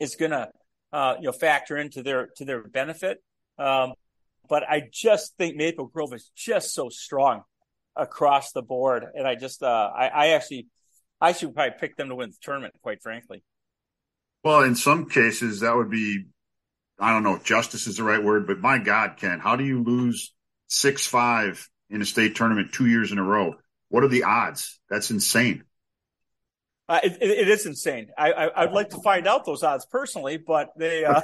is 0.00 0.16
going 0.16 0.32
to, 0.32 0.48
uh, 0.92 1.14
you 1.18 1.26
know, 1.26 1.32
factor 1.32 1.76
into 1.76 2.02
their, 2.02 2.28
to 2.36 2.44
their 2.44 2.62
benefit. 2.62 3.22
Um, 3.58 3.94
but 4.48 4.62
I 4.68 4.88
just 4.90 5.36
think 5.36 5.56
Maple 5.56 5.86
Grove 5.86 6.12
is 6.12 6.30
just 6.36 6.74
so 6.74 6.88
strong 6.88 7.42
across 7.96 8.52
the 8.52 8.62
board, 8.62 9.04
and 9.14 9.26
I 9.26 9.34
just 9.34 9.62
uh, 9.62 9.90
I, 9.96 10.08
I 10.08 10.26
actually 10.28 10.66
I 11.20 11.32
should 11.32 11.54
probably 11.54 11.74
pick 11.78 11.96
them 11.96 12.08
to 12.08 12.14
win 12.14 12.30
the 12.30 12.36
tournament, 12.42 12.74
quite 12.82 13.02
frankly. 13.02 13.42
Well, 14.44 14.62
in 14.62 14.76
some 14.76 15.08
cases, 15.08 15.60
that 15.60 15.74
would 15.74 15.90
be 15.90 16.26
I 16.98 17.12
don't 17.12 17.22
know 17.22 17.34
if 17.34 17.44
justice 17.44 17.86
is 17.86 17.98
the 17.98 18.04
right 18.04 18.22
word, 18.22 18.46
but 18.46 18.58
my 18.58 18.78
God, 18.78 19.16
Ken, 19.18 19.38
how 19.38 19.56
do 19.56 19.64
you 19.64 19.82
lose 19.82 20.32
six 20.66 21.06
five 21.06 21.68
in 21.90 22.00
a 22.00 22.06
state 22.06 22.36
tournament 22.36 22.72
two 22.72 22.86
years 22.86 23.12
in 23.12 23.18
a 23.18 23.22
row? 23.22 23.54
What 23.88 24.02
are 24.02 24.08
the 24.08 24.24
odds? 24.24 24.80
That's 24.88 25.10
insane. 25.10 25.64
Uh, 26.88 27.00
it, 27.02 27.18
it 27.20 27.48
is 27.48 27.66
insane. 27.66 28.08
I, 28.16 28.30
I 28.30 28.64
would 28.66 28.74
like 28.74 28.90
to 28.90 29.02
find 29.02 29.26
out 29.26 29.44
those 29.44 29.64
odds 29.64 29.86
personally, 29.86 30.36
but 30.36 30.70
they, 30.76 31.04
uh, 31.04 31.20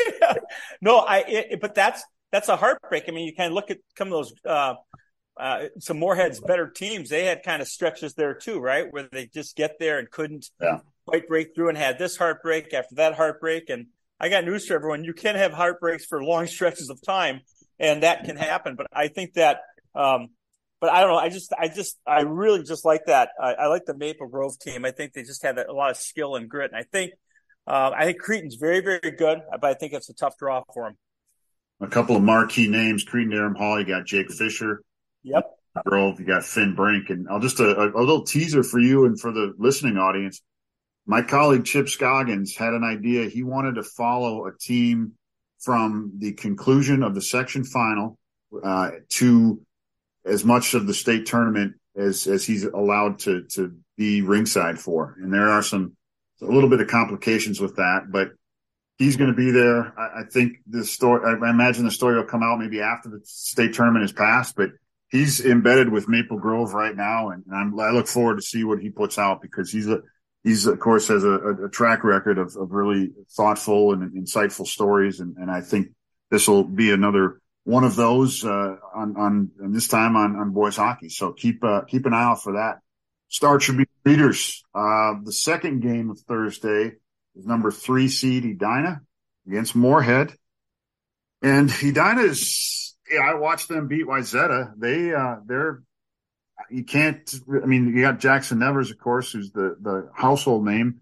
no, 0.80 0.98
I. 0.98 1.18
It, 1.26 1.60
but 1.60 1.74
that's 1.74 2.02
that's 2.32 2.48
a 2.48 2.56
heartbreak. 2.56 3.04
I 3.06 3.12
mean, 3.12 3.26
you 3.26 3.34
kind 3.34 3.48
of 3.48 3.54
look 3.54 3.70
at 3.70 3.78
some 3.96 4.08
of 4.08 4.12
those 4.12 4.32
uh, 4.44 4.74
uh, 5.36 5.64
some 5.78 5.98
Moorhead's 5.98 6.40
better 6.40 6.68
teams. 6.68 7.08
They 7.08 7.24
had 7.24 7.42
kind 7.42 7.62
of 7.62 7.68
stretches 7.68 8.14
there 8.14 8.34
too, 8.34 8.60
right, 8.60 8.86
where 8.90 9.08
they 9.10 9.26
just 9.26 9.56
get 9.56 9.78
there 9.78 9.98
and 9.98 10.10
couldn't 10.10 10.50
yeah. 10.60 10.78
quite 11.06 11.28
break 11.28 11.54
through, 11.54 11.70
and 11.70 11.78
had 11.78 11.98
this 11.98 12.16
heartbreak 12.16 12.72
after 12.74 12.96
that 12.96 13.14
heartbreak. 13.14 13.70
And 13.70 13.86
I 14.20 14.28
got 14.28 14.44
news 14.44 14.66
for 14.66 14.74
everyone: 14.74 15.04
you 15.04 15.14
can 15.14 15.34
have 15.34 15.52
heartbreaks 15.52 16.04
for 16.04 16.22
long 16.22 16.46
stretches 16.48 16.90
of 16.90 17.00
time, 17.02 17.40
and 17.78 18.02
that 18.02 18.24
can 18.24 18.36
happen. 18.36 18.76
But 18.76 18.86
I 18.92 19.08
think 19.08 19.34
that 19.34 19.60
um, 19.94 20.28
but 20.82 20.90
I 20.90 21.00
don't 21.00 21.10
know. 21.10 21.16
I 21.16 21.28
just, 21.28 21.52
I 21.56 21.68
just, 21.68 21.96
I 22.04 22.22
really 22.22 22.64
just 22.64 22.84
like 22.84 23.04
that. 23.06 23.30
I, 23.40 23.52
I 23.52 23.66
like 23.68 23.84
the 23.84 23.96
Maple 23.96 24.26
Grove 24.26 24.58
team. 24.58 24.84
I 24.84 24.90
think 24.90 25.12
they 25.12 25.22
just 25.22 25.44
have 25.44 25.56
a 25.56 25.72
lot 25.72 25.92
of 25.92 25.96
skill 25.96 26.34
and 26.34 26.48
grit. 26.48 26.72
And 26.72 26.80
I 26.80 26.82
think, 26.82 27.12
uh, 27.68 27.92
I 27.96 28.04
think 28.04 28.20
Cretin's 28.20 28.56
very, 28.56 28.80
very 28.80 29.12
good, 29.16 29.42
but 29.52 29.64
I 29.64 29.74
think 29.74 29.92
it's 29.92 30.10
a 30.10 30.12
tough 30.12 30.36
draw 30.36 30.64
for 30.74 30.88
him. 30.88 30.96
A 31.80 31.86
couple 31.86 32.16
of 32.16 32.22
marquee 32.22 32.66
names: 32.66 33.04
Cretin 33.04 33.30
Derham 33.30 33.54
Hall. 33.54 33.78
You 33.78 33.86
got 33.86 34.06
Jake 34.06 34.32
Fisher. 34.32 34.82
Yep. 35.22 35.58
Grove. 35.86 36.20
You 36.20 36.26
got 36.26 36.44
Finn 36.44 36.74
Brink, 36.74 37.08
and 37.08 37.26
I'll 37.30 37.40
just 37.40 37.58
a, 37.60 37.80
a 37.80 38.00
little 38.00 38.24
teaser 38.24 38.62
for 38.62 38.78
you 38.78 39.06
and 39.06 39.18
for 39.18 39.32
the 39.32 39.54
listening 39.58 39.96
audience. 39.96 40.42
My 41.06 41.22
colleague 41.22 41.64
Chip 41.64 41.88
Scoggins 41.88 42.54
had 42.54 42.74
an 42.74 42.84
idea. 42.84 43.28
He 43.28 43.42
wanted 43.42 43.76
to 43.76 43.82
follow 43.82 44.46
a 44.46 44.52
team 44.56 45.12
from 45.60 46.12
the 46.18 46.32
conclusion 46.32 47.02
of 47.02 47.14
the 47.14 47.22
section 47.22 47.64
final 47.64 48.18
uh, 48.62 48.90
to 49.08 49.62
as 50.26 50.44
much 50.44 50.74
of 50.74 50.86
the 50.86 50.94
state 50.94 51.26
tournament 51.26 51.74
as 51.96 52.26
as 52.26 52.44
he's 52.44 52.64
allowed 52.64 53.18
to 53.20 53.42
to 53.42 53.76
be 53.96 54.22
ringside 54.22 54.78
for. 54.78 55.16
And 55.20 55.32
there 55.32 55.48
are 55.48 55.62
some 55.62 55.96
a 56.42 56.46
little 56.46 56.68
bit 56.68 56.80
of 56.80 56.88
complications 56.88 57.60
with 57.60 57.76
that, 57.76 58.10
but 58.10 58.30
he's 58.98 59.16
going 59.16 59.30
to 59.30 59.36
be 59.36 59.50
there. 59.50 59.98
I, 59.98 60.20
I 60.20 60.22
think 60.30 60.58
the 60.66 60.84
story. 60.84 61.22
I 61.24 61.50
imagine 61.50 61.84
the 61.84 61.90
story 61.90 62.16
will 62.16 62.24
come 62.24 62.42
out 62.42 62.58
maybe 62.58 62.80
after 62.80 63.08
the 63.08 63.20
state 63.24 63.74
tournament 63.74 64.04
is 64.04 64.12
passed, 64.12 64.54
but 64.56 64.70
he's 65.12 65.44
embedded 65.44 65.92
with 65.92 66.08
Maple 66.08 66.38
Grove 66.38 66.72
right 66.72 66.96
now, 66.96 67.28
and, 67.28 67.44
and 67.48 67.80
i 67.80 67.90
look 67.90 68.08
forward 68.08 68.36
to 68.36 68.42
see 68.42 68.64
what 68.64 68.80
he 68.80 68.90
puts 68.90 69.18
out 69.18 69.40
because 69.40 69.70
he's 69.70 69.88
a 69.88 70.00
he's 70.42 70.66
of 70.66 70.80
course 70.80 71.06
has 71.08 71.22
a, 71.22 71.66
a 71.66 71.68
track 71.68 72.02
record 72.02 72.38
of, 72.38 72.56
of 72.56 72.72
really 72.72 73.12
thoughtful 73.30 73.92
and 73.92 74.10
insightful 74.12 74.66
stories, 74.66 75.20
and, 75.20 75.36
and 75.36 75.50
I 75.50 75.60
think 75.60 75.88
this 76.30 76.48
will 76.48 76.64
be 76.64 76.90
another 76.90 77.40
one 77.64 77.84
of 77.84 77.94
those 77.94 78.44
uh, 78.44 78.76
on, 78.94 79.16
on 79.16 79.50
this 79.72 79.86
time 79.86 80.16
on, 80.16 80.34
on 80.34 80.50
boys 80.50 80.76
hockey. 80.76 81.10
So 81.10 81.32
keep 81.32 81.62
uh, 81.62 81.82
keep 81.82 82.06
an 82.06 82.14
eye 82.14 82.24
out 82.24 82.42
for 82.42 82.54
that. 82.54 82.78
Star 83.28 83.58
Tribune 83.58 83.86
leaders. 84.04 84.64
Uh, 84.74 85.14
the 85.22 85.32
second 85.32 85.80
game 85.80 86.10
of 86.10 86.18
Thursday 86.20 86.92
is 87.36 87.46
number 87.46 87.70
three 87.70 88.08
seed 88.08 88.44
Edina 88.44 89.00
against 89.46 89.76
Moorhead, 89.76 90.34
and 91.42 91.70
Edina 91.70 92.22
is. 92.22 92.91
I 93.18 93.34
watched 93.34 93.68
them 93.68 93.88
beat 93.88 94.06
Wayzata. 94.06 94.74
They 94.78 95.12
uh, 95.12 95.36
they're 95.46 95.82
you 96.70 96.84
can't. 96.84 97.34
I 97.62 97.66
mean, 97.66 97.94
you 97.94 98.02
got 98.02 98.20
Jackson 98.20 98.58
Nevers, 98.58 98.90
of 98.90 98.98
course, 98.98 99.32
who's 99.32 99.50
the 99.50 99.76
the 99.80 100.10
household 100.14 100.64
name, 100.64 101.00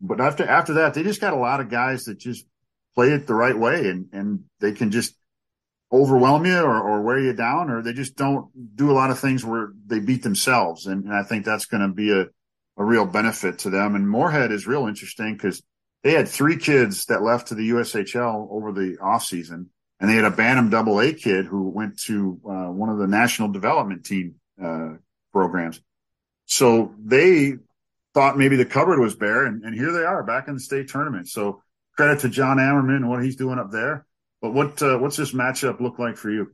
but 0.00 0.20
after 0.20 0.46
after 0.46 0.74
that, 0.74 0.94
they 0.94 1.02
just 1.02 1.20
got 1.20 1.32
a 1.34 1.38
lot 1.38 1.60
of 1.60 1.70
guys 1.70 2.04
that 2.04 2.18
just 2.18 2.46
play 2.94 3.10
it 3.10 3.26
the 3.26 3.34
right 3.34 3.56
way, 3.56 3.88
and 3.88 4.08
and 4.12 4.44
they 4.60 4.72
can 4.72 4.90
just 4.90 5.14
overwhelm 5.92 6.44
you 6.44 6.58
or, 6.58 6.80
or 6.80 7.02
wear 7.02 7.18
you 7.18 7.32
down, 7.32 7.70
or 7.70 7.82
they 7.82 7.92
just 7.92 8.16
don't 8.16 8.50
do 8.76 8.90
a 8.90 8.94
lot 8.94 9.10
of 9.10 9.18
things 9.18 9.44
where 9.44 9.72
they 9.86 10.00
beat 10.00 10.22
themselves. 10.22 10.86
And, 10.86 11.04
and 11.04 11.14
I 11.14 11.22
think 11.22 11.44
that's 11.44 11.66
going 11.66 11.82
to 11.82 11.94
be 11.94 12.12
a, 12.12 12.26
a 12.76 12.84
real 12.84 13.06
benefit 13.06 13.60
to 13.60 13.70
them. 13.70 13.94
And 13.94 14.08
Moorhead 14.08 14.52
is 14.52 14.66
real 14.66 14.86
interesting 14.86 15.34
because 15.34 15.62
they 16.02 16.12
had 16.12 16.28
three 16.28 16.56
kids 16.56 17.06
that 17.06 17.22
left 17.22 17.48
to 17.48 17.54
the 17.54 17.70
USHL 17.70 18.48
over 18.50 18.72
the 18.72 18.98
off 19.00 19.24
season, 19.24 19.70
and 20.00 20.10
they 20.10 20.14
had 20.14 20.24
a 20.24 20.30
Bantam 20.30 20.70
Double 20.70 21.00
A 21.00 21.12
kid 21.12 21.46
who 21.46 21.68
went 21.68 21.98
to 22.02 22.40
uh, 22.44 22.70
one 22.70 22.88
of 22.88 22.98
the 22.98 23.06
national 23.06 23.48
development 23.48 24.04
team 24.04 24.36
uh, 24.62 24.94
programs. 25.32 25.80
So 26.46 26.94
they 27.02 27.54
thought 28.14 28.38
maybe 28.38 28.56
the 28.56 28.64
cupboard 28.64 29.00
was 29.00 29.14
bare, 29.14 29.46
and, 29.46 29.64
and 29.64 29.74
here 29.74 29.92
they 29.92 30.04
are 30.04 30.22
back 30.22 30.48
in 30.48 30.54
the 30.54 30.60
state 30.60 30.88
tournament. 30.88 31.28
So 31.28 31.62
credit 31.96 32.20
to 32.20 32.28
Jon 32.28 32.58
Ammerman 32.58 32.96
and 32.96 33.08
what 33.08 33.24
he's 33.24 33.36
doing 33.36 33.58
up 33.58 33.70
there. 33.70 34.06
But 34.40 34.52
what 34.52 34.82
uh, 34.82 34.98
what's 34.98 35.16
this 35.16 35.32
matchup 35.32 35.80
look 35.80 35.98
like 35.98 36.16
for 36.16 36.30
you? 36.30 36.52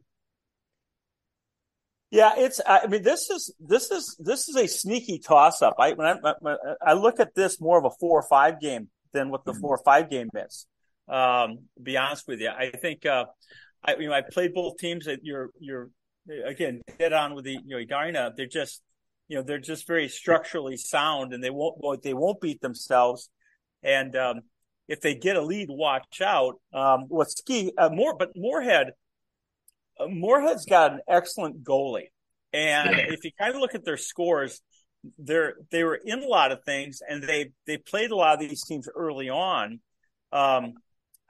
Yeah, 2.10 2.32
it's. 2.36 2.60
I 2.66 2.86
mean, 2.86 3.02
this 3.02 3.28
is 3.30 3.54
this 3.58 3.90
is 3.90 4.16
this 4.18 4.48
is 4.48 4.56
a 4.56 4.68
sneaky 4.68 5.18
toss 5.18 5.62
up. 5.62 5.76
I 5.78 5.92
when 5.94 6.06
I, 6.06 6.34
when 6.40 6.56
I 6.80 6.92
look 6.92 7.20
at 7.20 7.34
this 7.34 7.60
more 7.60 7.78
of 7.78 7.84
a 7.84 7.90
four 7.98 8.20
or 8.20 8.28
five 8.28 8.60
game 8.60 8.88
than 9.12 9.30
what 9.30 9.44
the 9.44 9.52
mm-hmm. 9.52 9.60
four 9.60 9.74
or 9.74 9.82
five 9.84 10.10
game 10.10 10.28
is. 10.34 10.66
Um, 11.12 11.68
be 11.80 11.96
honest 11.96 12.26
with 12.26 12.40
you, 12.40 12.48
I 12.48 12.70
think 12.70 13.04
uh, 13.04 13.26
I 13.84 13.96
you 13.96 14.08
know 14.08 14.14
I 14.14 14.22
played 14.22 14.54
both 14.54 14.78
teams. 14.78 15.06
That 15.06 15.20
you're 15.22 15.50
you're 15.60 15.90
again 16.46 16.82
dead 16.98 17.12
on 17.12 17.34
with 17.34 17.44
the 17.44 17.58
you 17.64 17.76
know 17.76 17.78
Edina. 17.78 18.32
They're 18.36 18.46
just 18.46 18.82
you 19.28 19.36
know 19.36 19.42
they're 19.42 19.58
just 19.58 19.86
very 19.86 20.08
structurally 20.08 20.76
sound, 20.76 21.32
and 21.32 21.44
they 21.44 21.50
won't 21.50 22.02
they 22.02 22.14
won't 22.14 22.40
beat 22.40 22.60
themselves. 22.60 23.28
And 23.82 24.14
um, 24.16 24.42
if 24.88 25.00
they 25.00 25.14
get 25.14 25.36
a 25.36 25.42
lead, 25.42 25.68
watch 25.70 26.20
out. 26.20 26.56
Um, 26.72 27.06
what's 27.08 27.40
key, 27.40 27.72
uh, 27.78 27.88
more, 27.88 28.16
but 28.16 28.32
Moorhead, 28.36 28.92
uh, 29.98 30.06
Moorhead's 30.08 30.66
got 30.66 30.92
an 30.92 31.00
excellent 31.08 31.64
goalie. 31.64 32.10
And 32.52 32.90
if 32.98 33.24
you 33.24 33.30
kind 33.38 33.54
of 33.54 33.60
look 33.60 33.74
at 33.74 33.84
their 33.84 33.96
scores, 33.96 34.60
they're, 35.18 35.54
they 35.70 35.84
were 35.84 35.94
in 35.94 36.22
a 36.22 36.26
lot 36.26 36.52
of 36.52 36.64
things 36.64 37.00
and 37.08 37.22
they, 37.22 37.52
they 37.66 37.78
played 37.78 38.10
a 38.10 38.16
lot 38.16 38.34
of 38.34 38.40
these 38.40 38.62
teams 38.64 38.88
early 38.94 39.30
on. 39.30 39.80
Um, 40.30 40.74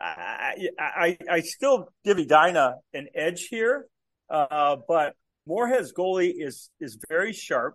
I, 0.02 0.68
I, 0.78 1.18
I 1.30 1.40
still 1.40 1.88
give 2.04 2.18
Edina 2.18 2.76
an 2.92 3.08
edge 3.14 3.46
here. 3.48 3.86
Uh, 4.28 4.76
but 4.88 5.14
Moorhead's 5.46 5.92
goalie 5.92 6.32
is, 6.36 6.70
is 6.80 6.98
very 7.08 7.32
sharp. 7.32 7.74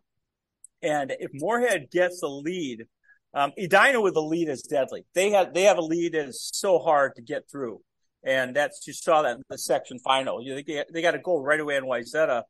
And 0.82 1.12
if 1.20 1.32
Moorhead 1.34 1.90
gets 1.92 2.22
a 2.22 2.28
lead, 2.28 2.86
um, 3.34 3.52
Edina 3.58 4.02
with 4.02 4.16
a 4.16 4.22
lead 4.22 4.50
is 4.50 4.62
deadly. 4.64 5.06
They 5.14 5.32
have 5.32 5.54
they 5.54 5.64
have 5.64 5.78
a 5.78 5.82
lead 5.82 6.14
that 6.14 6.28
is 6.30 6.50
so 6.54 6.80
hard 6.80 7.16
to 7.16 7.22
get 7.22 7.44
through, 7.52 7.82
and 8.24 8.56
that's 8.56 8.86
you 8.88 8.94
saw 8.94 9.22
that 9.24 9.38
in 9.38 9.44
the 9.50 9.58
section 9.58 10.00
final. 10.00 10.42
You 10.42 10.64
they, 10.64 10.84
they 10.92 11.02
got 11.02 11.16
a 11.16 11.20
goal 11.20 11.44
right 11.44 11.60
away 11.60 11.76
in 11.76 11.84
Wayzata, 11.84 12.44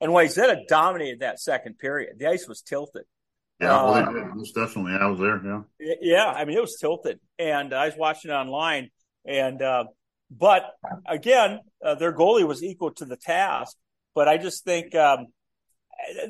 and 0.00 0.10
Wayzata 0.12 0.66
dominated 0.68 1.20
that 1.20 1.40
second 1.40 1.78
period. 1.78 2.18
The 2.18 2.26
ice 2.26 2.48
was 2.48 2.62
tilted. 2.62 3.04
Yeah, 3.60 3.84
well, 3.84 4.34
most 4.34 4.54
definitely. 4.54 4.92
I 5.00 5.06
was 5.06 5.20
there. 5.20 5.40
Yeah, 5.78 5.94
yeah. 6.00 6.26
I 6.26 6.44
mean, 6.44 6.58
it 6.58 6.60
was 6.60 6.76
tilted, 6.80 7.20
and 7.38 7.72
I 7.72 7.86
was 7.86 7.94
watching 7.96 8.30
it 8.30 8.34
online. 8.34 8.90
And 9.26 9.62
uh, 9.62 9.84
but 10.30 10.64
again, 11.06 11.60
uh, 11.84 11.94
their 11.94 12.12
goalie 12.12 12.46
was 12.46 12.62
equal 12.62 12.92
to 12.94 13.04
the 13.04 13.16
task. 13.16 13.76
But 14.14 14.28
I 14.28 14.36
just 14.36 14.64
think 14.64 14.94
um, 14.94 15.26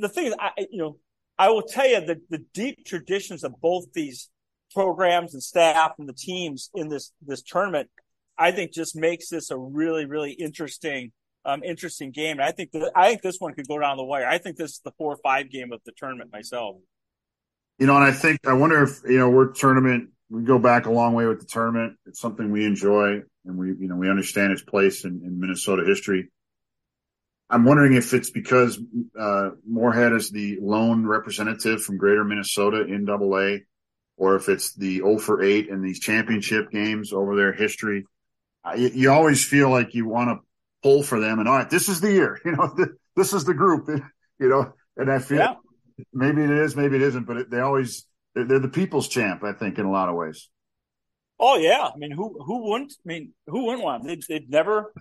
the 0.00 0.08
thing 0.08 0.26
is, 0.26 0.34
I, 0.38 0.50
you 0.70 0.78
know, 0.78 0.98
I 1.38 1.50
will 1.50 1.62
tell 1.62 1.86
you 1.86 2.04
that 2.04 2.18
the 2.30 2.44
deep 2.54 2.84
traditions 2.86 3.44
of 3.44 3.60
both 3.60 3.92
these 3.92 4.30
programs 4.72 5.34
and 5.34 5.42
staff 5.42 5.92
and 5.98 6.08
the 6.08 6.14
teams 6.14 6.70
in 6.74 6.88
this 6.88 7.12
this 7.24 7.42
tournament, 7.42 7.90
I 8.38 8.52
think 8.52 8.72
just 8.72 8.96
makes 8.96 9.28
this 9.28 9.50
a 9.50 9.58
really 9.58 10.06
really 10.06 10.32
interesting 10.32 11.12
um, 11.44 11.62
interesting 11.62 12.10
game. 12.10 12.38
And 12.38 12.42
I 12.42 12.52
think 12.52 12.72
that 12.72 12.92
I 12.94 13.08
think 13.08 13.22
this 13.22 13.38
one 13.38 13.54
could 13.54 13.68
go 13.68 13.78
down 13.78 13.96
the 13.96 14.04
wire. 14.04 14.26
I 14.26 14.38
think 14.38 14.56
this 14.56 14.72
is 14.72 14.80
the 14.84 14.92
four 14.92 15.12
or 15.12 15.18
five 15.22 15.50
game 15.50 15.72
of 15.72 15.80
the 15.84 15.92
tournament 15.96 16.30
myself. 16.32 16.76
You 17.78 17.86
know, 17.86 17.96
and 17.96 18.04
I 18.04 18.12
think 18.12 18.38
I 18.46 18.52
wonder 18.52 18.82
if 18.82 19.02
you 19.04 19.18
know 19.18 19.28
we're 19.28 19.52
tournament. 19.52 20.10
We 20.30 20.42
go 20.42 20.58
back 20.58 20.86
a 20.86 20.90
long 20.90 21.14
way 21.14 21.26
with 21.26 21.40
the 21.40 21.46
tournament. 21.46 21.96
It's 22.06 22.20
something 22.20 22.50
we 22.50 22.64
enjoy, 22.64 23.20
and 23.44 23.56
we 23.56 23.68
you 23.68 23.88
know 23.88 23.96
we 23.96 24.10
understand 24.10 24.52
its 24.52 24.62
place 24.62 25.04
in, 25.04 25.22
in 25.24 25.38
Minnesota 25.38 25.84
history. 25.86 26.30
I'm 27.50 27.64
wondering 27.64 27.94
if 27.94 28.14
it's 28.14 28.30
because 28.30 28.78
uh, 29.18 29.50
Moorhead 29.68 30.12
is 30.12 30.30
the 30.30 30.58
lone 30.60 31.06
representative 31.06 31.82
from 31.82 31.98
Greater 31.98 32.24
Minnesota 32.24 32.82
in 32.82 33.04
Double 33.04 33.38
A, 33.38 33.62
or 34.16 34.36
if 34.36 34.48
it's 34.48 34.74
the 34.74 34.96
0 34.96 35.18
for 35.18 35.42
8 35.42 35.68
in 35.68 35.82
these 35.82 36.00
championship 36.00 36.70
games 36.70 37.12
over 37.12 37.36
their 37.36 37.52
history. 37.52 38.06
you, 38.76 38.90
you, 38.94 39.10
always 39.12 39.44
feel 39.44 39.70
like 39.70 39.94
you 39.94 40.06
want 40.06 40.30
to 40.30 40.44
pull 40.82 41.02
for 41.02 41.20
them, 41.20 41.38
and 41.38 41.48
all 41.48 41.56
right, 41.56 41.70
this 41.70 41.88
is 41.88 42.00
the 42.00 42.12
year. 42.12 42.40
You 42.44 42.52
know, 42.52 42.74
this 43.14 43.32
is 43.32 43.44
the 43.44 43.54
group. 43.54 43.88
You 44.40 44.48
know, 44.48 44.72
and 44.96 45.12
I 45.12 45.20
feel 45.20 45.38
yeah. 45.38 45.54
maybe 46.12 46.42
it 46.42 46.50
is, 46.50 46.74
maybe 46.74 46.96
it 46.96 47.02
isn't, 47.02 47.24
but 47.24 47.36
it, 47.36 47.50
they 47.50 47.60
always 47.60 48.04
they're, 48.34 48.44
they're 48.44 48.58
the 48.58 48.68
people's 48.68 49.08
champ. 49.08 49.42
I 49.44 49.52
think 49.52 49.78
in 49.78 49.86
a 49.86 49.90
lot 49.90 50.08
of 50.08 50.14
ways. 50.14 50.48
Oh 51.38 51.56
yeah, 51.56 51.88
I 51.92 51.96
mean, 51.96 52.12
who 52.12 52.36
who 52.44 52.70
wouldn't? 52.70 52.94
I 53.04 53.08
mean, 53.08 53.32
who 53.46 53.66
wouldn't 53.66 53.82
want? 53.82 54.04
They, 54.04 54.20
they'd 54.28 54.50
never 54.50 54.92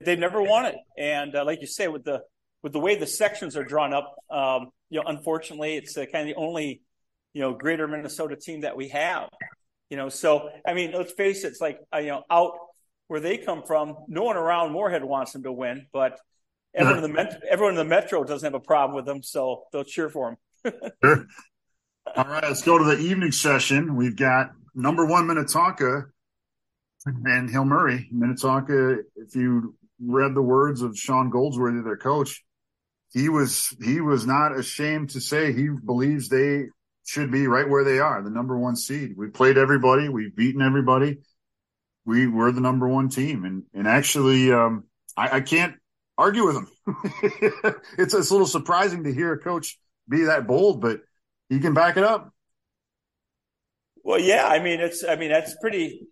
they've 0.00 0.18
never 0.18 0.42
won 0.42 0.66
it. 0.66 0.76
And 0.96 1.34
uh, 1.34 1.44
like 1.44 1.60
you 1.60 1.66
say, 1.66 1.88
with 1.88 2.04
the 2.04 2.22
with 2.62 2.72
the 2.72 2.80
way 2.80 2.96
the 2.96 3.06
sections 3.06 3.56
are 3.56 3.64
drawn 3.64 3.92
up, 3.92 4.14
um, 4.30 4.70
you 4.90 5.00
know, 5.00 5.08
unfortunately, 5.08 5.76
it's 5.76 5.96
uh, 5.96 6.06
kind 6.06 6.28
of 6.28 6.34
the 6.34 6.40
only 6.40 6.82
you 7.32 7.42
know 7.42 7.54
Greater 7.54 7.88
Minnesota 7.88 8.36
team 8.36 8.62
that 8.62 8.76
we 8.76 8.88
have. 8.88 9.28
You 9.90 9.96
know, 9.96 10.08
so 10.08 10.50
I 10.66 10.74
mean, 10.74 10.92
let's 10.92 11.12
face 11.12 11.44
it, 11.44 11.48
it's 11.48 11.60
like 11.60 11.80
uh, 11.94 11.98
you 11.98 12.08
know, 12.08 12.22
out 12.30 12.52
where 13.08 13.20
they 13.20 13.38
come 13.38 13.62
from, 13.62 13.96
no 14.06 14.24
one 14.24 14.36
around 14.36 14.72
Moorhead 14.72 15.02
wants 15.02 15.32
them 15.32 15.42
to 15.44 15.52
win, 15.52 15.86
but 15.92 16.18
everyone 16.74 17.02
in 17.02 17.10
the 17.10 17.16
met- 17.22 17.42
everyone 17.48 17.72
in 17.72 17.78
the 17.78 17.84
metro 17.84 18.22
doesn't 18.24 18.52
have 18.52 18.60
a 18.60 18.64
problem 18.64 18.94
with 18.96 19.06
them, 19.06 19.22
so 19.22 19.64
they'll 19.72 19.84
cheer 19.84 20.10
for 20.10 20.36
them. 20.64 20.72
sure. 21.02 21.26
All 22.16 22.24
right, 22.24 22.42
let's 22.42 22.62
go 22.62 22.78
to 22.78 22.84
the 22.84 22.98
evening 22.98 23.32
session. 23.32 23.96
We've 23.96 24.16
got 24.16 24.52
number 24.74 25.04
one 25.04 25.26
Minnetonka 25.26 26.06
and 27.06 27.50
Hill 27.50 27.64
Murray. 27.64 28.08
Minnetonka, 28.10 28.98
if 29.16 29.34
you 29.34 29.74
read 30.00 30.34
the 30.34 30.42
words 30.42 30.82
of 30.82 30.96
Sean 30.96 31.30
Goldsworthy, 31.30 31.82
their 31.82 31.96
coach, 31.96 32.42
he 33.12 33.28
was 33.28 33.74
he 33.82 34.00
was 34.00 34.26
not 34.26 34.56
ashamed 34.56 35.10
to 35.10 35.20
say 35.20 35.52
he 35.52 35.68
believes 35.68 36.28
they 36.28 36.66
should 37.04 37.30
be 37.30 37.46
right 37.46 37.68
where 37.68 37.84
they 37.84 37.98
are, 37.98 38.22
the 38.22 38.30
number 38.30 38.58
one 38.58 38.76
seed. 38.76 39.14
We 39.16 39.28
played 39.28 39.58
everybody, 39.58 40.08
we've 40.08 40.34
beaten 40.34 40.62
everybody. 40.62 41.18
We 42.04 42.26
were 42.26 42.52
the 42.52 42.60
number 42.60 42.88
one 42.88 43.08
team, 43.08 43.44
and 43.44 43.64
and 43.74 43.88
actually, 43.88 44.52
um, 44.52 44.84
I, 45.16 45.36
I 45.36 45.40
can't 45.40 45.74
argue 46.16 46.46
with 46.46 46.56
him. 46.56 46.68
it's 47.98 48.14
it's 48.14 48.30
a 48.30 48.32
little 48.32 48.46
surprising 48.46 49.04
to 49.04 49.12
hear 49.12 49.32
a 49.32 49.38
coach 49.38 49.78
be 50.08 50.24
that 50.24 50.46
bold, 50.46 50.80
but 50.80 51.00
he 51.48 51.60
can 51.60 51.74
back 51.74 51.96
it 51.96 52.04
up. 52.04 52.32
Well, 54.04 54.18
yeah, 54.18 54.46
I 54.46 54.62
mean, 54.62 54.80
it's, 54.80 55.04
I 55.04 55.16
mean, 55.16 55.28
that's 55.28 55.54
pretty, 55.60 56.08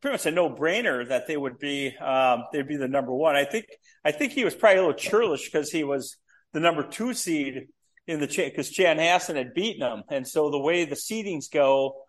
pretty 0.00 0.12
much 0.12 0.26
a 0.26 0.30
no 0.30 0.48
brainer 0.48 1.08
that 1.08 1.26
they 1.26 1.36
would 1.36 1.58
be, 1.58 1.96
um, 1.96 2.44
they'd 2.52 2.68
be 2.68 2.76
the 2.76 2.86
number 2.86 3.12
one. 3.12 3.34
I 3.34 3.44
think, 3.44 3.66
I 4.04 4.12
think 4.12 4.32
he 4.32 4.44
was 4.44 4.54
probably 4.54 4.78
a 4.78 4.82
little 4.82 4.96
churlish 4.96 5.50
because 5.50 5.70
he 5.70 5.82
was 5.82 6.16
the 6.52 6.60
number 6.60 6.86
two 6.86 7.14
seed 7.14 7.68
in 8.06 8.20
the 8.20 8.26
because 8.26 8.70
Chanhassen 8.70 9.36
had 9.36 9.54
beaten 9.54 9.80
them, 9.80 10.02
and 10.08 10.26
so 10.26 10.50
the 10.50 10.58
way 10.58 10.84
the 10.84 10.96
seedings 10.96 11.50
go, 11.50 12.02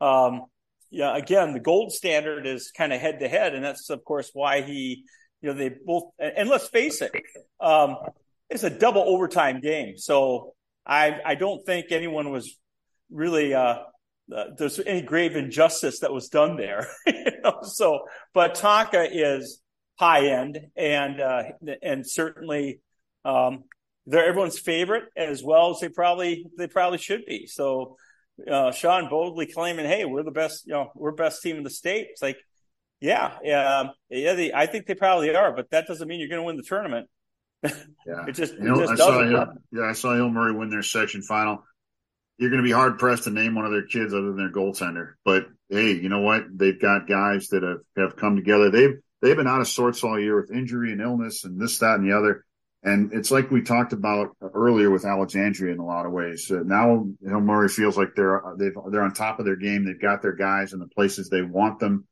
um, 0.00 0.42
yeah, 0.90 1.16
again, 1.16 1.52
the 1.52 1.60
gold 1.60 1.92
standard 1.92 2.46
is 2.46 2.72
kind 2.76 2.92
of 2.92 3.00
head 3.00 3.20
to 3.20 3.28
head, 3.28 3.54
and 3.54 3.64
that's 3.64 3.88
of 3.88 4.04
course 4.04 4.30
why 4.32 4.62
he, 4.62 5.04
you 5.40 5.48
know, 5.48 5.54
they 5.54 5.70
both, 5.84 6.10
and 6.18 6.48
let's 6.48 6.68
face 6.68 7.00
it, 7.00 7.12
um, 7.60 7.96
it's 8.50 8.64
a 8.64 8.70
double 8.70 9.02
overtime 9.02 9.60
game, 9.60 9.96
so 9.96 10.55
I, 10.86 11.20
I 11.24 11.34
don't 11.34 11.64
think 11.64 11.86
anyone 11.90 12.30
was 12.30 12.56
really, 13.10 13.54
uh, 13.54 13.78
uh, 14.34 14.44
there's 14.56 14.78
any 14.80 15.02
grave 15.02 15.36
injustice 15.36 16.00
that 16.00 16.12
was 16.12 16.28
done 16.28 16.56
there. 16.56 16.88
you 17.06 17.24
know? 17.42 17.60
So, 17.62 18.06
but 18.34 18.54
Tonka 18.54 19.08
is 19.10 19.60
high 19.98 20.28
end 20.28 20.58
and, 20.76 21.20
uh, 21.20 21.42
and 21.82 22.08
certainly, 22.08 22.80
um, 23.24 23.64
they're 24.06 24.26
everyone's 24.26 24.58
favorite 24.58 25.04
as 25.16 25.42
well 25.42 25.70
as 25.70 25.80
they 25.80 25.88
probably, 25.88 26.46
they 26.56 26.68
probably 26.68 26.98
should 26.98 27.24
be. 27.26 27.46
So, 27.46 27.96
uh, 28.48 28.70
Sean 28.70 29.08
boldly 29.08 29.46
claiming, 29.46 29.86
Hey, 29.86 30.04
we're 30.04 30.22
the 30.22 30.30
best, 30.30 30.66
you 30.66 30.74
know, 30.74 30.92
we're 30.94 31.12
best 31.12 31.42
team 31.42 31.56
in 31.56 31.64
the 31.64 31.70
state. 31.70 32.08
It's 32.10 32.22
like, 32.22 32.36
yeah, 33.00 33.36
yeah, 33.42 33.88
yeah. 34.08 34.34
They, 34.34 34.52
I 34.52 34.66
think 34.66 34.86
they 34.86 34.94
probably 34.94 35.34
are, 35.34 35.54
but 35.54 35.70
that 35.70 35.86
doesn't 35.86 36.06
mean 36.06 36.20
you're 36.20 36.28
going 36.28 36.40
to 36.40 36.46
win 36.46 36.56
the 36.56 36.62
tournament. 36.62 37.08
Yeah, 38.06 38.26
it 38.28 38.32
just, 38.32 38.54
it 38.54 38.62
just 38.62 38.92
I 38.92 38.94
saw 38.94 39.24
Hill, 39.24 39.46
yeah, 39.72 39.82
I 39.82 39.92
saw 39.92 40.14
Hill 40.14 40.30
Murray 40.30 40.52
win 40.52 40.70
their 40.70 40.84
section 40.84 41.22
final 41.22 41.64
you're 42.38 42.50
going 42.50 42.62
to 42.62 42.66
be 42.66 42.72
hard 42.72 42.98
pressed 42.98 43.24
to 43.24 43.30
name 43.30 43.54
one 43.54 43.64
of 43.64 43.72
their 43.72 43.86
kids 43.86 44.12
other 44.12 44.26
than 44.26 44.36
their 44.36 44.52
goaltender. 44.52 45.14
But 45.24 45.46
hey, 45.68 45.92
you 45.92 46.08
know 46.08 46.20
what? 46.20 46.44
They've 46.52 46.80
got 46.80 47.08
guys 47.08 47.48
that 47.48 47.62
have, 47.62 47.80
have 47.96 48.16
come 48.16 48.36
together. 48.36 48.70
They've 48.70 48.96
they've 49.22 49.36
been 49.36 49.46
out 49.46 49.60
of 49.60 49.68
sorts 49.68 50.04
all 50.04 50.20
year 50.20 50.40
with 50.40 50.50
injury 50.50 50.92
and 50.92 51.00
illness 51.00 51.44
and 51.44 51.60
this, 51.60 51.78
that, 51.78 51.98
and 51.98 52.08
the 52.08 52.16
other. 52.16 52.44
And 52.82 53.12
it's 53.12 53.30
like 53.30 53.50
we 53.50 53.62
talked 53.62 53.92
about 53.92 54.36
earlier 54.40 54.90
with 54.90 55.04
Alexandria 55.04 55.72
in 55.72 55.80
a 55.80 55.84
lot 55.84 56.06
of 56.06 56.12
ways. 56.12 56.48
Uh, 56.50 56.62
now 56.64 57.06
Hill 57.26 57.40
Murray 57.40 57.68
feels 57.68 57.96
like 57.96 58.14
they're 58.14 58.42
they've, 58.58 58.76
they're 58.90 59.02
on 59.02 59.14
top 59.14 59.38
of 59.38 59.44
their 59.44 59.56
game. 59.56 59.84
They've 59.84 60.00
got 60.00 60.22
their 60.22 60.34
guys 60.34 60.72
in 60.72 60.78
the 60.78 60.88
places 60.88 61.28
they 61.28 61.42
want 61.42 61.80
them, 61.80 62.06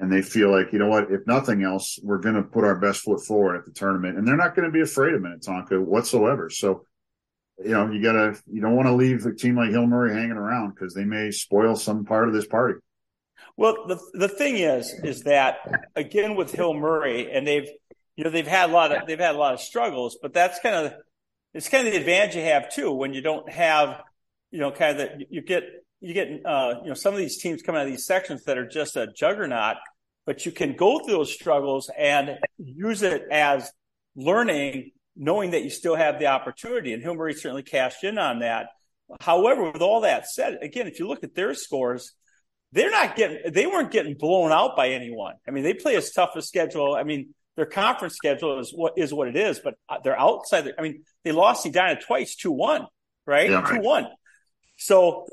and 0.00 0.10
they 0.10 0.22
feel 0.22 0.50
like 0.50 0.72
you 0.72 0.78
know 0.80 0.88
what? 0.88 1.12
If 1.12 1.26
nothing 1.26 1.62
else, 1.62 1.98
we're 2.02 2.18
going 2.18 2.34
to 2.34 2.42
put 2.42 2.64
our 2.64 2.78
best 2.80 3.02
foot 3.02 3.24
forward 3.24 3.56
at 3.56 3.64
the 3.66 3.72
tournament, 3.72 4.18
and 4.18 4.26
they're 4.26 4.36
not 4.36 4.56
going 4.56 4.66
to 4.66 4.72
be 4.72 4.80
afraid 4.80 5.14
of 5.14 5.22
Minnetonka 5.22 5.80
whatsoever. 5.80 6.50
So 6.50 6.84
you 7.62 7.72
know, 7.72 7.90
you 7.90 8.02
gotta, 8.02 8.40
you 8.46 8.60
don't 8.60 8.74
want 8.74 8.88
to 8.88 8.94
leave 8.94 9.26
a 9.26 9.34
team 9.34 9.56
like 9.56 9.70
Hill 9.70 9.86
Murray 9.86 10.14
hanging 10.14 10.32
around 10.32 10.70
because 10.70 10.94
they 10.94 11.04
may 11.04 11.30
spoil 11.30 11.76
some 11.76 12.04
part 12.04 12.28
of 12.28 12.34
this 12.34 12.46
party. 12.46 12.80
Well, 13.56 13.86
the 13.86 14.00
the 14.14 14.28
thing 14.28 14.56
is, 14.56 14.92
is 15.04 15.24
that 15.24 15.58
again 15.94 16.36
with 16.36 16.52
Hill 16.52 16.72
Murray, 16.72 17.30
and 17.30 17.46
they've, 17.46 17.68
you 18.16 18.24
know, 18.24 18.30
they've 18.30 18.46
had 18.46 18.70
a 18.70 18.72
lot 18.72 18.92
of 18.92 19.06
they've 19.06 19.18
had 19.18 19.34
a 19.34 19.38
lot 19.38 19.54
of 19.54 19.60
struggles, 19.60 20.18
but 20.22 20.32
that's 20.32 20.58
kind 20.60 20.86
of 20.86 20.94
it's 21.52 21.68
kind 21.68 21.86
of 21.86 21.92
the 21.92 21.98
advantage 21.98 22.36
you 22.36 22.42
have 22.42 22.72
too 22.72 22.92
when 22.92 23.12
you 23.12 23.20
don't 23.20 23.50
have, 23.50 24.02
you 24.50 24.60
know, 24.60 24.70
kind 24.70 24.92
of 24.92 25.08
that 25.08 25.32
you 25.32 25.42
get 25.42 25.64
you 26.00 26.14
get 26.14 26.28
uh, 26.44 26.74
you 26.82 26.88
know 26.88 26.94
some 26.94 27.12
of 27.12 27.18
these 27.18 27.40
teams 27.40 27.62
come 27.62 27.74
out 27.74 27.82
of 27.82 27.90
these 27.90 28.06
sections 28.06 28.44
that 28.44 28.58
are 28.58 28.66
just 28.66 28.96
a 28.96 29.06
juggernaut, 29.06 29.76
but 30.26 30.46
you 30.46 30.52
can 30.52 30.74
go 30.74 31.00
through 31.00 31.14
those 31.14 31.32
struggles 31.32 31.90
and 31.96 32.38
use 32.58 33.02
it 33.02 33.24
as 33.30 33.70
learning 34.16 34.92
knowing 35.16 35.50
that 35.50 35.62
you 35.62 35.70
still 35.70 35.96
have 35.96 36.18
the 36.18 36.26
opportunity. 36.26 36.92
And 36.92 37.02
Hill 37.02 37.14
Murray 37.14 37.34
certainly 37.34 37.62
cashed 37.62 38.04
in 38.04 38.18
on 38.18 38.40
that. 38.40 38.68
However, 39.20 39.70
with 39.70 39.82
all 39.82 40.02
that 40.02 40.26
said, 40.26 40.58
again, 40.62 40.86
if 40.86 40.98
you 40.98 41.08
look 41.08 41.24
at 41.24 41.34
their 41.34 41.54
scores, 41.54 42.14
they're 42.72 42.90
not 42.90 43.16
getting, 43.16 43.52
they 43.52 43.66
weren't 43.66 43.90
getting 43.90 44.14
blown 44.14 44.52
out 44.52 44.76
by 44.76 44.90
anyone. 44.90 45.34
I 45.46 45.50
mean, 45.50 45.64
they 45.64 45.74
play 45.74 45.96
as 45.96 46.12
tough 46.12 46.36
a 46.36 46.42
schedule. 46.42 46.94
I 46.94 47.02
mean, 47.02 47.34
their 47.56 47.66
conference 47.66 48.14
schedule 48.14 48.60
is 48.60 48.72
what 48.74 48.94
is 48.96 49.12
what 49.12 49.28
it 49.28 49.36
is, 49.36 49.60
but 49.62 49.74
they're 50.04 50.18
outside. 50.18 50.62
The, 50.62 50.78
I 50.78 50.82
mean, 50.82 51.02
they 51.24 51.32
lost 51.32 51.66
Edina 51.66 52.00
twice, 52.00 52.36
two 52.36 52.52
one, 52.52 52.86
right? 53.26 53.50
Yeah, 53.50 53.62
two 53.62 53.80
one. 53.80 54.06
So 54.78 55.26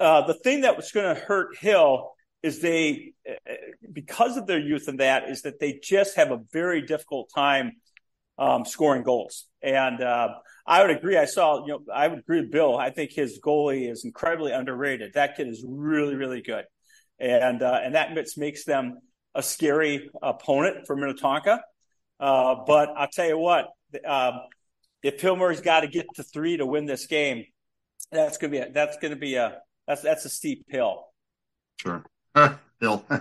uh, 0.00 0.26
the 0.26 0.34
thing 0.34 0.62
that 0.62 0.76
was 0.76 0.90
going 0.92 1.14
to 1.14 1.20
hurt 1.20 1.56
Hill 1.58 2.12
is 2.42 2.60
they, 2.60 3.12
because 3.92 4.36
of 4.36 4.46
their 4.46 4.58
youth 4.58 4.88
and 4.88 5.00
that, 5.00 5.28
is 5.28 5.42
that 5.42 5.60
they 5.60 5.78
just 5.82 6.16
have 6.16 6.30
a 6.30 6.40
very 6.52 6.82
difficult 6.82 7.30
time 7.34 7.72
um, 8.38 8.64
scoring 8.64 9.02
goals. 9.02 9.46
And 9.62 10.02
uh, 10.02 10.28
I 10.66 10.82
would 10.82 10.90
agree. 10.90 11.16
I 11.16 11.26
saw, 11.26 11.64
you 11.66 11.72
know, 11.72 11.80
I 11.92 12.08
would 12.08 12.20
agree 12.20 12.40
with 12.40 12.50
Bill. 12.50 12.76
I 12.76 12.90
think 12.90 13.12
his 13.12 13.40
goalie 13.40 13.90
is 13.90 14.04
incredibly 14.04 14.52
underrated. 14.52 15.14
That 15.14 15.36
kid 15.36 15.48
is 15.48 15.64
really, 15.66 16.16
really 16.16 16.42
good, 16.42 16.64
and 17.18 17.62
uh, 17.62 17.80
and 17.82 17.94
that 17.94 18.16
makes 18.36 18.64
them 18.64 18.98
a 19.34 19.42
scary 19.42 20.10
opponent 20.20 20.86
for 20.86 20.96
Minnetonka. 20.96 21.62
Uh, 22.18 22.56
but 22.66 22.90
I'll 22.96 23.08
tell 23.08 23.26
you 23.26 23.38
what, 23.38 23.68
um, 24.06 24.40
if 25.02 25.20
Hill 25.20 25.36
Murray's 25.36 25.60
got 25.60 25.80
to 25.80 25.88
get 25.88 26.06
to 26.14 26.22
three 26.22 26.56
to 26.56 26.66
win 26.66 26.86
this 26.86 27.06
game, 27.06 27.44
that's 28.12 28.38
gonna 28.38 28.50
be 28.50 28.58
a, 28.58 28.70
that's 28.70 28.98
gonna 28.98 29.16
be 29.16 29.34
a 29.34 29.60
that's 29.86 30.02
that's 30.02 30.24
a 30.24 30.28
steep 30.28 30.66
hill. 30.68 31.06
Sure, 31.80 32.04
hill. 32.80 33.04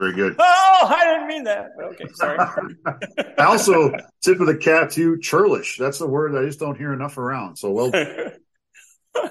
Very 0.00 0.14
good. 0.14 0.36
Oh, 0.38 0.86
I 0.88 1.06
didn't 1.06 1.26
mean 1.26 1.44
that. 1.44 1.70
Okay, 1.82 2.04
sorry. 2.14 2.38
I 3.38 3.44
also 3.44 3.92
tip 4.22 4.38
of 4.38 4.46
the 4.46 4.56
cap 4.56 4.90
to 4.90 5.18
churlish. 5.18 5.76
That's 5.76 5.98
the 5.98 6.06
word 6.06 6.36
I 6.36 6.46
just 6.46 6.60
don't 6.60 6.78
hear 6.78 6.92
enough 6.92 7.18
around. 7.18 7.56
So 7.56 7.72
well. 7.72 7.90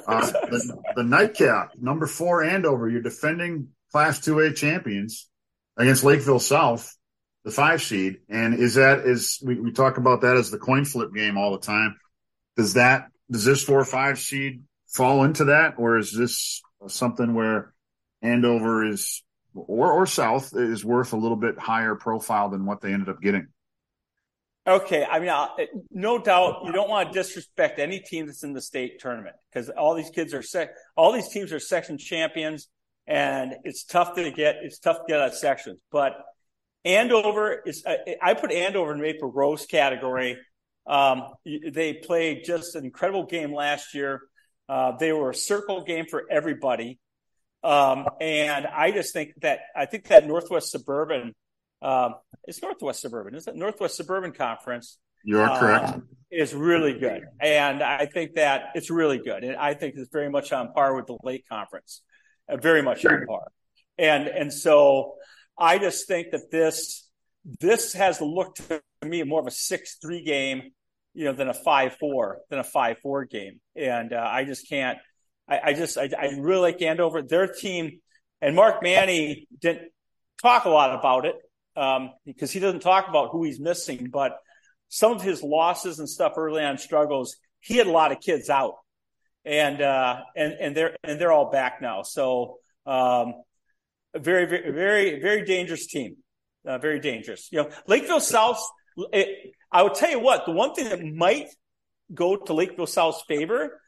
Uh, 0.05 0.19
the, 0.19 0.77
the, 0.97 1.03
nightcap, 1.03 1.71
number 1.79 2.05
four 2.07 2.43
Andover. 2.43 2.89
You're 2.89 3.01
defending 3.01 3.69
Class 3.93 4.19
2A 4.19 4.57
champions 4.57 5.29
against 5.77 6.03
Lakeville 6.03 6.39
South, 6.39 6.93
the 7.45 7.51
five 7.51 7.81
seed. 7.81 8.17
And 8.27 8.55
is 8.55 8.75
that 8.75 8.99
is 8.99 9.39
we, 9.41 9.55
we 9.55 9.71
talk 9.71 9.97
about 9.97 10.21
that 10.21 10.35
as 10.35 10.51
the 10.51 10.57
coin 10.57 10.83
flip 10.83 11.13
game 11.13 11.37
all 11.37 11.53
the 11.53 11.65
time. 11.65 11.97
Does 12.57 12.73
that 12.73 13.07
does 13.31 13.45
this 13.45 13.63
four 13.63 13.79
or 13.79 13.85
five 13.85 14.19
seed 14.19 14.63
fall 14.87 15.23
into 15.23 15.45
that, 15.45 15.75
or 15.77 15.97
is 15.97 16.13
this 16.15 16.61
something 16.87 17.33
where 17.33 17.73
Andover 18.21 18.85
is 18.85 19.23
or 19.53 19.91
or 19.91 20.05
South 20.05 20.51
is 20.55 20.85
worth 20.85 21.13
a 21.13 21.17
little 21.17 21.37
bit 21.37 21.57
higher 21.57 21.95
profile 21.95 22.49
than 22.49 22.65
what 22.65 22.81
they 22.81 22.93
ended 22.93 23.09
up 23.09 23.21
getting. 23.21 23.47
Okay, 24.65 25.05
I 25.05 25.19
mean, 25.19 25.29
I'll, 25.29 25.55
no 25.91 26.19
doubt 26.19 26.63
you 26.65 26.73
don't 26.73 26.89
want 26.89 27.11
to 27.11 27.17
disrespect 27.17 27.79
any 27.79 27.99
team 27.99 28.25
that's 28.25 28.43
in 28.43 28.51
the 28.51 28.61
state 28.61 28.99
tournament 28.99 29.35
because 29.49 29.69
all 29.69 29.95
these 29.95 30.09
kids 30.09 30.33
are 30.33 30.41
sec- 30.41 30.75
all 30.97 31.13
these 31.13 31.29
teams 31.29 31.53
are 31.53 31.59
section 31.59 31.97
champions, 31.97 32.67
and 33.07 33.55
it's 33.63 33.85
tough 33.85 34.15
to 34.15 34.29
get 34.31 34.57
it's 34.61 34.79
tough 34.79 34.97
to 34.97 35.03
get 35.07 35.21
out 35.21 35.33
sections. 35.33 35.79
But 35.91 36.13
Andover 36.83 37.61
is 37.65 37.85
I 38.21 38.33
put 38.33 38.51
Andover 38.51 38.93
in 38.93 39.01
Maple 39.01 39.31
Grove's 39.31 39.65
category. 39.65 40.37
Um, 40.85 41.23
they 41.45 41.93
played 41.93 42.43
just 42.45 42.75
an 42.75 42.85
incredible 42.85 43.25
game 43.25 43.53
last 43.53 43.93
year. 43.93 44.21
Uh, 44.69 44.93
they 44.97 45.13
were 45.13 45.29
a 45.29 45.35
circle 45.35 45.83
game 45.83 46.05
for 46.05 46.23
everybody. 46.29 46.99
Um, 47.63 48.07
and 48.21 48.65
I 48.67 48.91
just 48.91 49.13
think 49.13 49.33
that 49.41 49.59
I 49.75 49.85
think 49.85 50.07
that 50.07 50.27
Northwest 50.27 50.71
Suburban, 50.71 51.33
um, 51.81 52.15
it's 52.43 52.61
Northwest 52.61 53.01
Suburban, 53.01 53.35
is 53.35 53.47
it 53.47 53.55
Northwest 53.55 53.95
Suburban 53.95 54.31
Conference? 54.31 54.97
You 55.23 55.39
are 55.39 55.59
correct. 55.59 55.89
Uh, 55.89 55.99
is 56.31 56.53
really 56.53 56.93
good, 56.93 57.23
and 57.41 57.81
I 57.81 58.05
think 58.05 58.35
that 58.35 58.69
it's 58.75 58.89
really 58.89 59.17
good, 59.17 59.43
and 59.43 59.55
I 59.57 59.73
think 59.73 59.95
it's 59.97 60.09
very 60.11 60.29
much 60.29 60.51
on 60.51 60.71
par 60.71 60.95
with 60.95 61.07
the 61.07 61.17
Lake 61.23 61.45
Conference, 61.49 62.01
uh, 62.47 62.57
very 62.57 62.81
much 62.81 63.01
sure. 63.01 63.21
on 63.21 63.27
par, 63.27 63.47
and 63.97 64.27
and 64.27 64.53
so 64.53 65.15
I 65.57 65.79
just 65.79 66.07
think 66.07 66.31
that 66.31 66.51
this 66.51 67.09
this 67.59 67.93
has 67.93 68.21
looked 68.21 68.67
to 68.69 68.81
me 69.05 69.23
more 69.23 69.39
of 69.41 69.47
a 69.47 69.51
six 69.51 69.97
three 70.01 70.23
game, 70.23 70.71
you 71.17 71.25
know, 71.25 71.33
than 71.33 71.49
a 71.49 71.53
five 71.53 71.95
four 71.97 72.39
than 72.51 72.59
a 72.59 72.63
five 72.63 72.99
four 72.99 73.25
game, 73.25 73.59
and 73.75 74.13
uh, 74.13 74.29
I 74.31 74.43
just 74.43 74.69
can't. 74.69 74.99
I, 75.49 75.59
I 75.65 75.73
just 75.73 75.97
I, 75.97 76.09
I, 76.17 76.37
really 76.37 76.73
like 76.73 76.81
Andover. 76.81 77.23
Their 77.23 77.47
team 77.47 78.01
and 78.39 78.55
Mark 78.55 78.83
Manney 78.83 79.47
didn't 79.59 79.89
talk 80.43 80.65
a 80.65 80.69
lot 80.69 80.93
about 80.93 81.25
it 81.25 81.35
um, 81.75 82.11
because 82.23 82.51
he 82.51 82.59
doesn't 82.59 82.81
talk 82.81 83.09
about 83.09 83.29
who 83.31 83.43
he's 83.43 83.59
missing, 83.59 84.09
but 84.13 84.37
some 84.89 85.11
of 85.11 85.23
his 85.23 85.41
losses 85.41 85.97
and 85.97 86.07
stuff 86.07 86.33
early 86.37 86.63
on 86.63 86.77
struggles, 86.77 87.35
he 87.61 87.77
had 87.77 87.87
a 87.87 87.91
lot 87.91 88.11
of 88.11 88.19
kids 88.19 88.47
out, 88.47 88.75
and 89.43 89.81
uh, 89.81 90.19
and 90.35 90.53
and 90.53 90.77
they're 90.77 90.95
and 91.03 91.19
they're 91.19 91.31
all 91.31 91.49
back 91.49 91.81
now. 91.81 92.03
So 92.03 92.57
um, 92.85 93.33
very 94.15 94.45
very 94.45 94.71
very 94.71 95.19
very 95.19 95.45
dangerous 95.45 95.87
team 95.87 96.17
uh, 96.67 96.77
very 96.77 96.99
dangerous. 96.99 97.49
You 97.51 97.63
know, 97.63 97.69
Lakeville 97.87 98.19
South. 98.19 98.61
It, 99.13 99.53
I 99.71 99.83
would 99.83 99.95
tell 99.95 100.09
you 100.09 100.19
what. 100.19 100.45
The 100.45 100.51
one 100.51 100.73
thing 100.73 100.89
that 100.89 101.03
might 101.03 101.47
go 102.13 102.35
to 102.37 102.53
Lakeville 102.53 102.87
South's 102.87 103.23
favor 103.27 103.81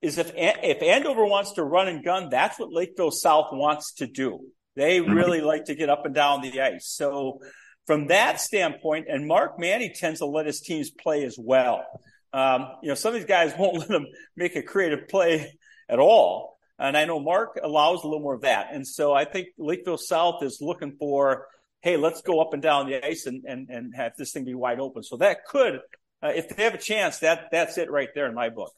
is 0.00 0.18
if 0.18 0.32
if 0.36 0.82
Andover 0.82 1.24
wants 1.24 1.52
to 1.52 1.64
run 1.64 1.88
and 1.88 2.04
gun, 2.04 2.28
that's 2.30 2.58
what 2.58 2.72
Lakeville 2.72 3.10
South 3.10 3.48
wants 3.52 3.94
to 3.94 4.06
do. 4.06 4.40
They 4.76 4.98
mm-hmm. 4.98 5.12
really 5.12 5.40
like 5.40 5.64
to 5.66 5.74
get 5.74 5.88
up 5.88 6.04
and 6.04 6.14
down 6.14 6.42
the 6.42 6.60
ice. 6.60 6.86
So 6.88 7.40
from 7.86 8.08
that 8.08 8.40
standpoint, 8.40 9.06
and 9.08 9.26
Mark 9.26 9.58
Manney 9.58 9.92
tends 9.94 10.20
to 10.20 10.26
let 10.26 10.46
his 10.46 10.60
teams 10.60 10.90
play 10.90 11.24
as 11.24 11.36
well. 11.38 11.84
Um, 12.32 12.66
you 12.82 12.88
know, 12.88 12.94
some 12.94 13.14
of 13.14 13.20
these 13.20 13.28
guys 13.28 13.54
won't 13.58 13.78
let 13.78 13.88
them 13.88 14.06
make 14.36 14.56
a 14.56 14.62
creative 14.62 15.08
play 15.08 15.52
at 15.88 15.98
all. 15.98 16.58
And 16.78 16.96
I 16.96 17.04
know 17.04 17.20
Mark 17.20 17.58
allows 17.62 18.02
a 18.02 18.08
little 18.08 18.22
more 18.22 18.34
of 18.34 18.42
that. 18.42 18.68
And 18.72 18.86
so 18.86 19.12
I 19.12 19.24
think 19.24 19.48
Lakeville 19.58 19.96
South 19.96 20.42
is 20.42 20.58
looking 20.60 20.96
for 20.98 21.46
hey, 21.84 21.98
let's 21.98 22.22
go 22.22 22.40
up 22.40 22.54
and 22.54 22.62
down 22.62 22.86
the 22.86 23.06
ice 23.06 23.26
and, 23.26 23.44
and, 23.44 23.68
and 23.68 23.94
have 23.94 24.12
this 24.16 24.32
thing 24.32 24.46
be 24.46 24.54
wide 24.54 24.80
open. 24.80 25.02
So 25.02 25.18
that 25.18 25.44
could, 25.44 25.80
uh, 26.22 26.28
if 26.28 26.48
they 26.48 26.64
have 26.64 26.72
a 26.72 26.78
chance, 26.78 27.18
that 27.18 27.48
that's 27.52 27.76
it 27.76 27.90
right 27.90 28.08
there 28.14 28.26
in 28.26 28.34
my 28.34 28.48
book. 28.48 28.72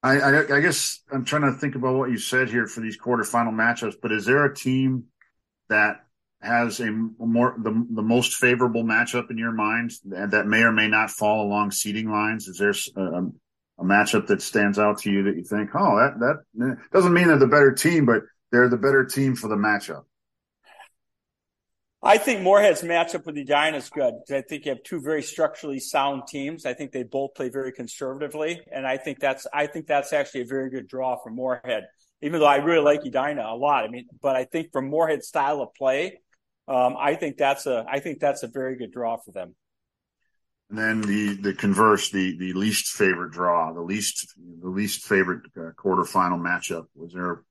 I, 0.00 0.20
I, 0.20 0.56
I, 0.56 0.60
guess 0.60 1.00
I'm 1.12 1.24
trying 1.24 1.42
to 1.42 1.58
think 1.58 1.74
about 1.74 1.96
what 1.96 2.10
you 2.10 2.18
said 2.18 2.48
here 2.48 2.68
for 2.68 2.80
these 2.80 2.96
quarterfinal 2.96 3.52
matchups, 3.52 3.96
but 4.00 4.12
is 4.12 4.24
there 4.24 4.44
a 4.44 4.54
team 4.54 5.06
that 5.68 5.96
has 6.40 6.78
a 6.78 6.90
more 6.90 7.56
the, 7.58 7.86
the 7.90 8.02
most 8.02 8.34
favorable 8.34 8.84
matchup 8.84 9.30
in 9.30 9.38
your 9.38 9.52
mind 9.52 9.92
that 10.04 10.46
may 10.46 10.62
or 10.62 10.72
may 10.72 10.88
not 10.88 11.10
fall 11.10 11.46
along 11.46 11.72
seating 11.72 12.10
lines? 12.10 12.46
Is 12.46 12.58
there 12.58 12.74
a, 12.96 13.22
a 13.78 13.84
matchup 13.84 14.28
that 14.28 14.42
stands 14.42 14.78
out 14.78 14.98
to 15.00 15.10
you 15.10 15.24
that 15.24 15.36
you 15.36 15.44
think, 15.44 15.70
oh, 15.74 15.96
that 15.96 16.42
that 16.54 16.78
doesn't 16.92 17.12
mean 17.12 17.26
they're 17.28 17.38
the 17.38 17.46
better 17.46 17.72
team, 17.72 18.06
but 18.06 18.22
they're 18.52 18.68
the 18.68 18.76
better 18.76 19.04
team 19.04 19.34
for 19.34 19.48
the 19.48 19.56
matchup? 19.56 20.02
I 22.04 22.18
think 22.18 22.40
Moorhead's 22.40 22.82
matchup 22.82 23.26
with 23.26 23.38
Edina 23.38 23.76
is 23.76 23.88
good. 23.88 24.14
I 24.28 24.40
think 24.40 24.64
you 24.64 24.70
have 24.70 24.82
two 24.82 25.00
very 25.00 25.22
structurally 25.22 25.78
sound 25.78 26.26
teams. 26.26 26.66
I 26.66 26.74
think 26.74 26.90
they 26.90 27.04
both 27.04 27.34
play 27.34 27.48
very 27.48 27.70
conservatively, 27.70 28.60
and 28.72 28.84
I 28.84 28.96
think 28.96 29.20
that's 29.20 29.46
I 29.54 29.66
think 29.68 29.86
that's 29.86 30.12
actually 30.12 30.40
a 30.40 30.46
very 30.46 30.68
good 30.68 30.88
draw 30.88 31.16
for 31.22 31.30
Moorhead. 31.30 31.84
Even 32.20 32.40
though 32.40 32.46
I 32.46 32.56
really 32.56 32.82
like 32.82 33.06
Edina 33.06 33.44
a 33.46 33.54
lot, 33.54 33.84
I 33.84 33.88
mean, 33.88 34.06
but 34.20 34.34
I 34.34 34.44
think 34.44 34.72
from 34.72 34.90
Moorhead's 34.90 35.28
style 35.28 35.60
of 35.60 35.74
play, 35.74 36.18
um, 36.66 36.96
I 36.98 37.14
think 37.14 37.36
that's 37.36 37.66
a 37.66 37.84
I 37.88 38.00
think 38.00 38.18
that's 38.18 38.42
a 38.42 38.48
very 38.48 38.76
good 38.76 38.90
draw 38.90 39.16
for 39.18 39.30
them. 39.30 39.54
And 40.70 40.78
then 40.78 41.00
the 41.02 41.34
the 41.40 41.54
converse, 41.54 42.10
the 42.10 42.36
the 42.36 42.52
least 42.54 42.86
favorite 42.86 43.30
draw, 43.30 43.72
the 43.72 43.80
least 43.80 44.34
the 44.60 44.68
least 44.68 45.04
favorite 45.04 45.42
uh, 45.56 45.70
quarterfinal 45.78 46.40
matchup. 46.40 46.86
Was 46.96 47.12
there 47.12 47.44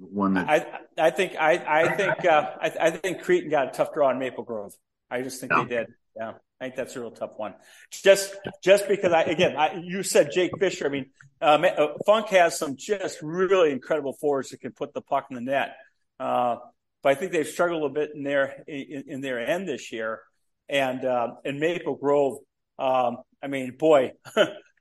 one 0.00 0.34
that 0.34 0.48
I 0.48 1.06
I 1.06 1.10
think 1.10 1.36
I 1.36 1.52
I 1.52 1.96
think 1.96 2.24
uh, 2.24 2.50
I, 2.60 2.72
I 2.80 2.90
think 2.90 3.22
Cretin 3.22 3.50
got 3.50 3.68
a 3.68 3.70
tough 3.70 3.92
draw 3.94 4.10
in 4.10 4.18
Maple 4.18 4.44
Grove. 4.44 4.72
I 5.10 5.22
just 5.22 5.40
think 5.40 5.52
they 5.52 5.64
did. 5.64 5.86
Yeah, 6.16 6.32
I 6.60 6.64
think 6.64 6.76
that's 6.76 6.96
a 6.96 7.00
real 7.00 7.10
tough 7.10 7.32
one. 7.36 7.54
Just 7.90 8.34
just 8.62 8.88
because 8.88 9.12
I 9.12 9.22
again 9.22 9.56
I, 9.56 9.80
you 9.82 10.02
said 10.02 10.30
Jake 10.32 10.52
Fisher. 10.58 10.86
I 10.86 10.88
mean, 10.88 11.06
uh, 11.40 11.44
uh, 11.44 11.94
Funk 12.06 12.28
has 12.28 12.58
some 12.58 12.76
just 12.76 13.20
really 13.22 13.70
incredible 13.70 14.14
forwards 14.14 14.50
that 14.50 14.60
can 14.60 14.72
put 14.72 14.94
the 14.94 15.00
puck 15.00 15.26
in 15.30 15.36
the 15.36 15.42
net. 15.42 15.76
Uh, 16.18 16.56
but 17.02 17.10
I 17.10 17.14
think 17.16 17.32
they've 17.32 17.46
struggled 17.46 17.90
a 17.90 17.94
bit 17.94 18.12
in 18.14 18.22
their 18.22 18.64
in, 18.66 19.04
in 19.06 19.20
their 19.20 19.38
end 19.38 19.68
this 19.68 19.92
year. 19.92 20.20
And 20.68 21.04
uh, 21.04 21.34
in 21.44 21.60
Maple 21.60 21.96
Grove, 21.96 22.38
um, 22.78 23.18
I 23.42 23.48
mean, 23.48 23.76
boy, 23.76 24.12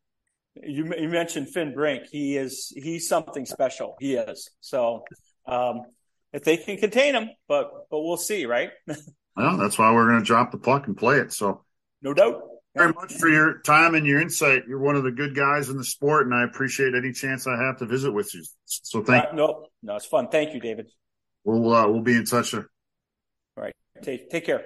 you, 0.55 0.93
you 0.97 1.09
mentioned 1.09 1.49
Finn 1.49 1.73
Brink. 1.73 2.07
He 2.11 2.37
is 2.37 2.71
he's 2.75 3.07
something 3.07 3.45
special. 3.45 3.95
He 3.99 4.15
is. 4.15 4.49
So 4.61 5.03
um, 5.47 5.81
if 6.31 6.43
they 6.43 6.57
can 6.57 6.77
contain 6.77 7.15
him, 7.15 7.29
but 7.47 7.71
but 7.89 8.01
we'll 8.01 8.17
see, 8.17 8.45
right? 8.45 8.71
well, 9.35 9.57
that's 9.57 9.77
why 9.77 9.91
we're 9.93 10.07
going 10.07 10.19
to 10.19 10.25
drop 10.25 10.51
the 10.51 10.57
puck 10.57 10.87
and 10.87 10.95
play 10.95 11.17
it. 11.17 11.33
So 11.33 11.63
no 12.01 12.13
doubt. 12.13 12.41
Very 12.75 12.91
much 12.91 13.13
for 13.13 13.29
your 13.29 13.59
time 13.59 13.93
and 13.93 14.03
your 14.03 14.19
insight. 14.19 14.63
You're 14.67 14.79
one 14.79 14.95
of 14.95 15.03
the 15.03 15.11
good 15.11 15.35
guys 15.35 15.69
in 15.69 15.77
the 15.77 15.83
sport, 15.83 16.25
and 16.25 16.33
I 16.33 16.43
appreciate 16.43 16.95
any 16.95 17.11
chance 17.11 17.45
I 17.45 17.55
have 17.63 17.77
to 17.77 17.85
visit 17.85 18.11
with 18.11 18.33
you. 18.33 18.43
So 18.65 19.03
thank. 19.03 19.25
Uh, 19.25 19.33
no, 19.33 19.67
no, 19.83 19.95
it's 19.95 20.07
fun. 20.07 20.29
Thank 20.29 20.55
you, 20.55 20.59
David. 20.59 20.89
We'll 21.43 21.71
uh, 21.71 21.87
we'll 21.87 22.01
be 22.01 22.15
in 22.15 22.25
touch. 22.25 22.55
All 22.55 22.63
right. 23.55 23.75
Take 24.01 24.31
take 24.31 24.45
care. 24.45 24.63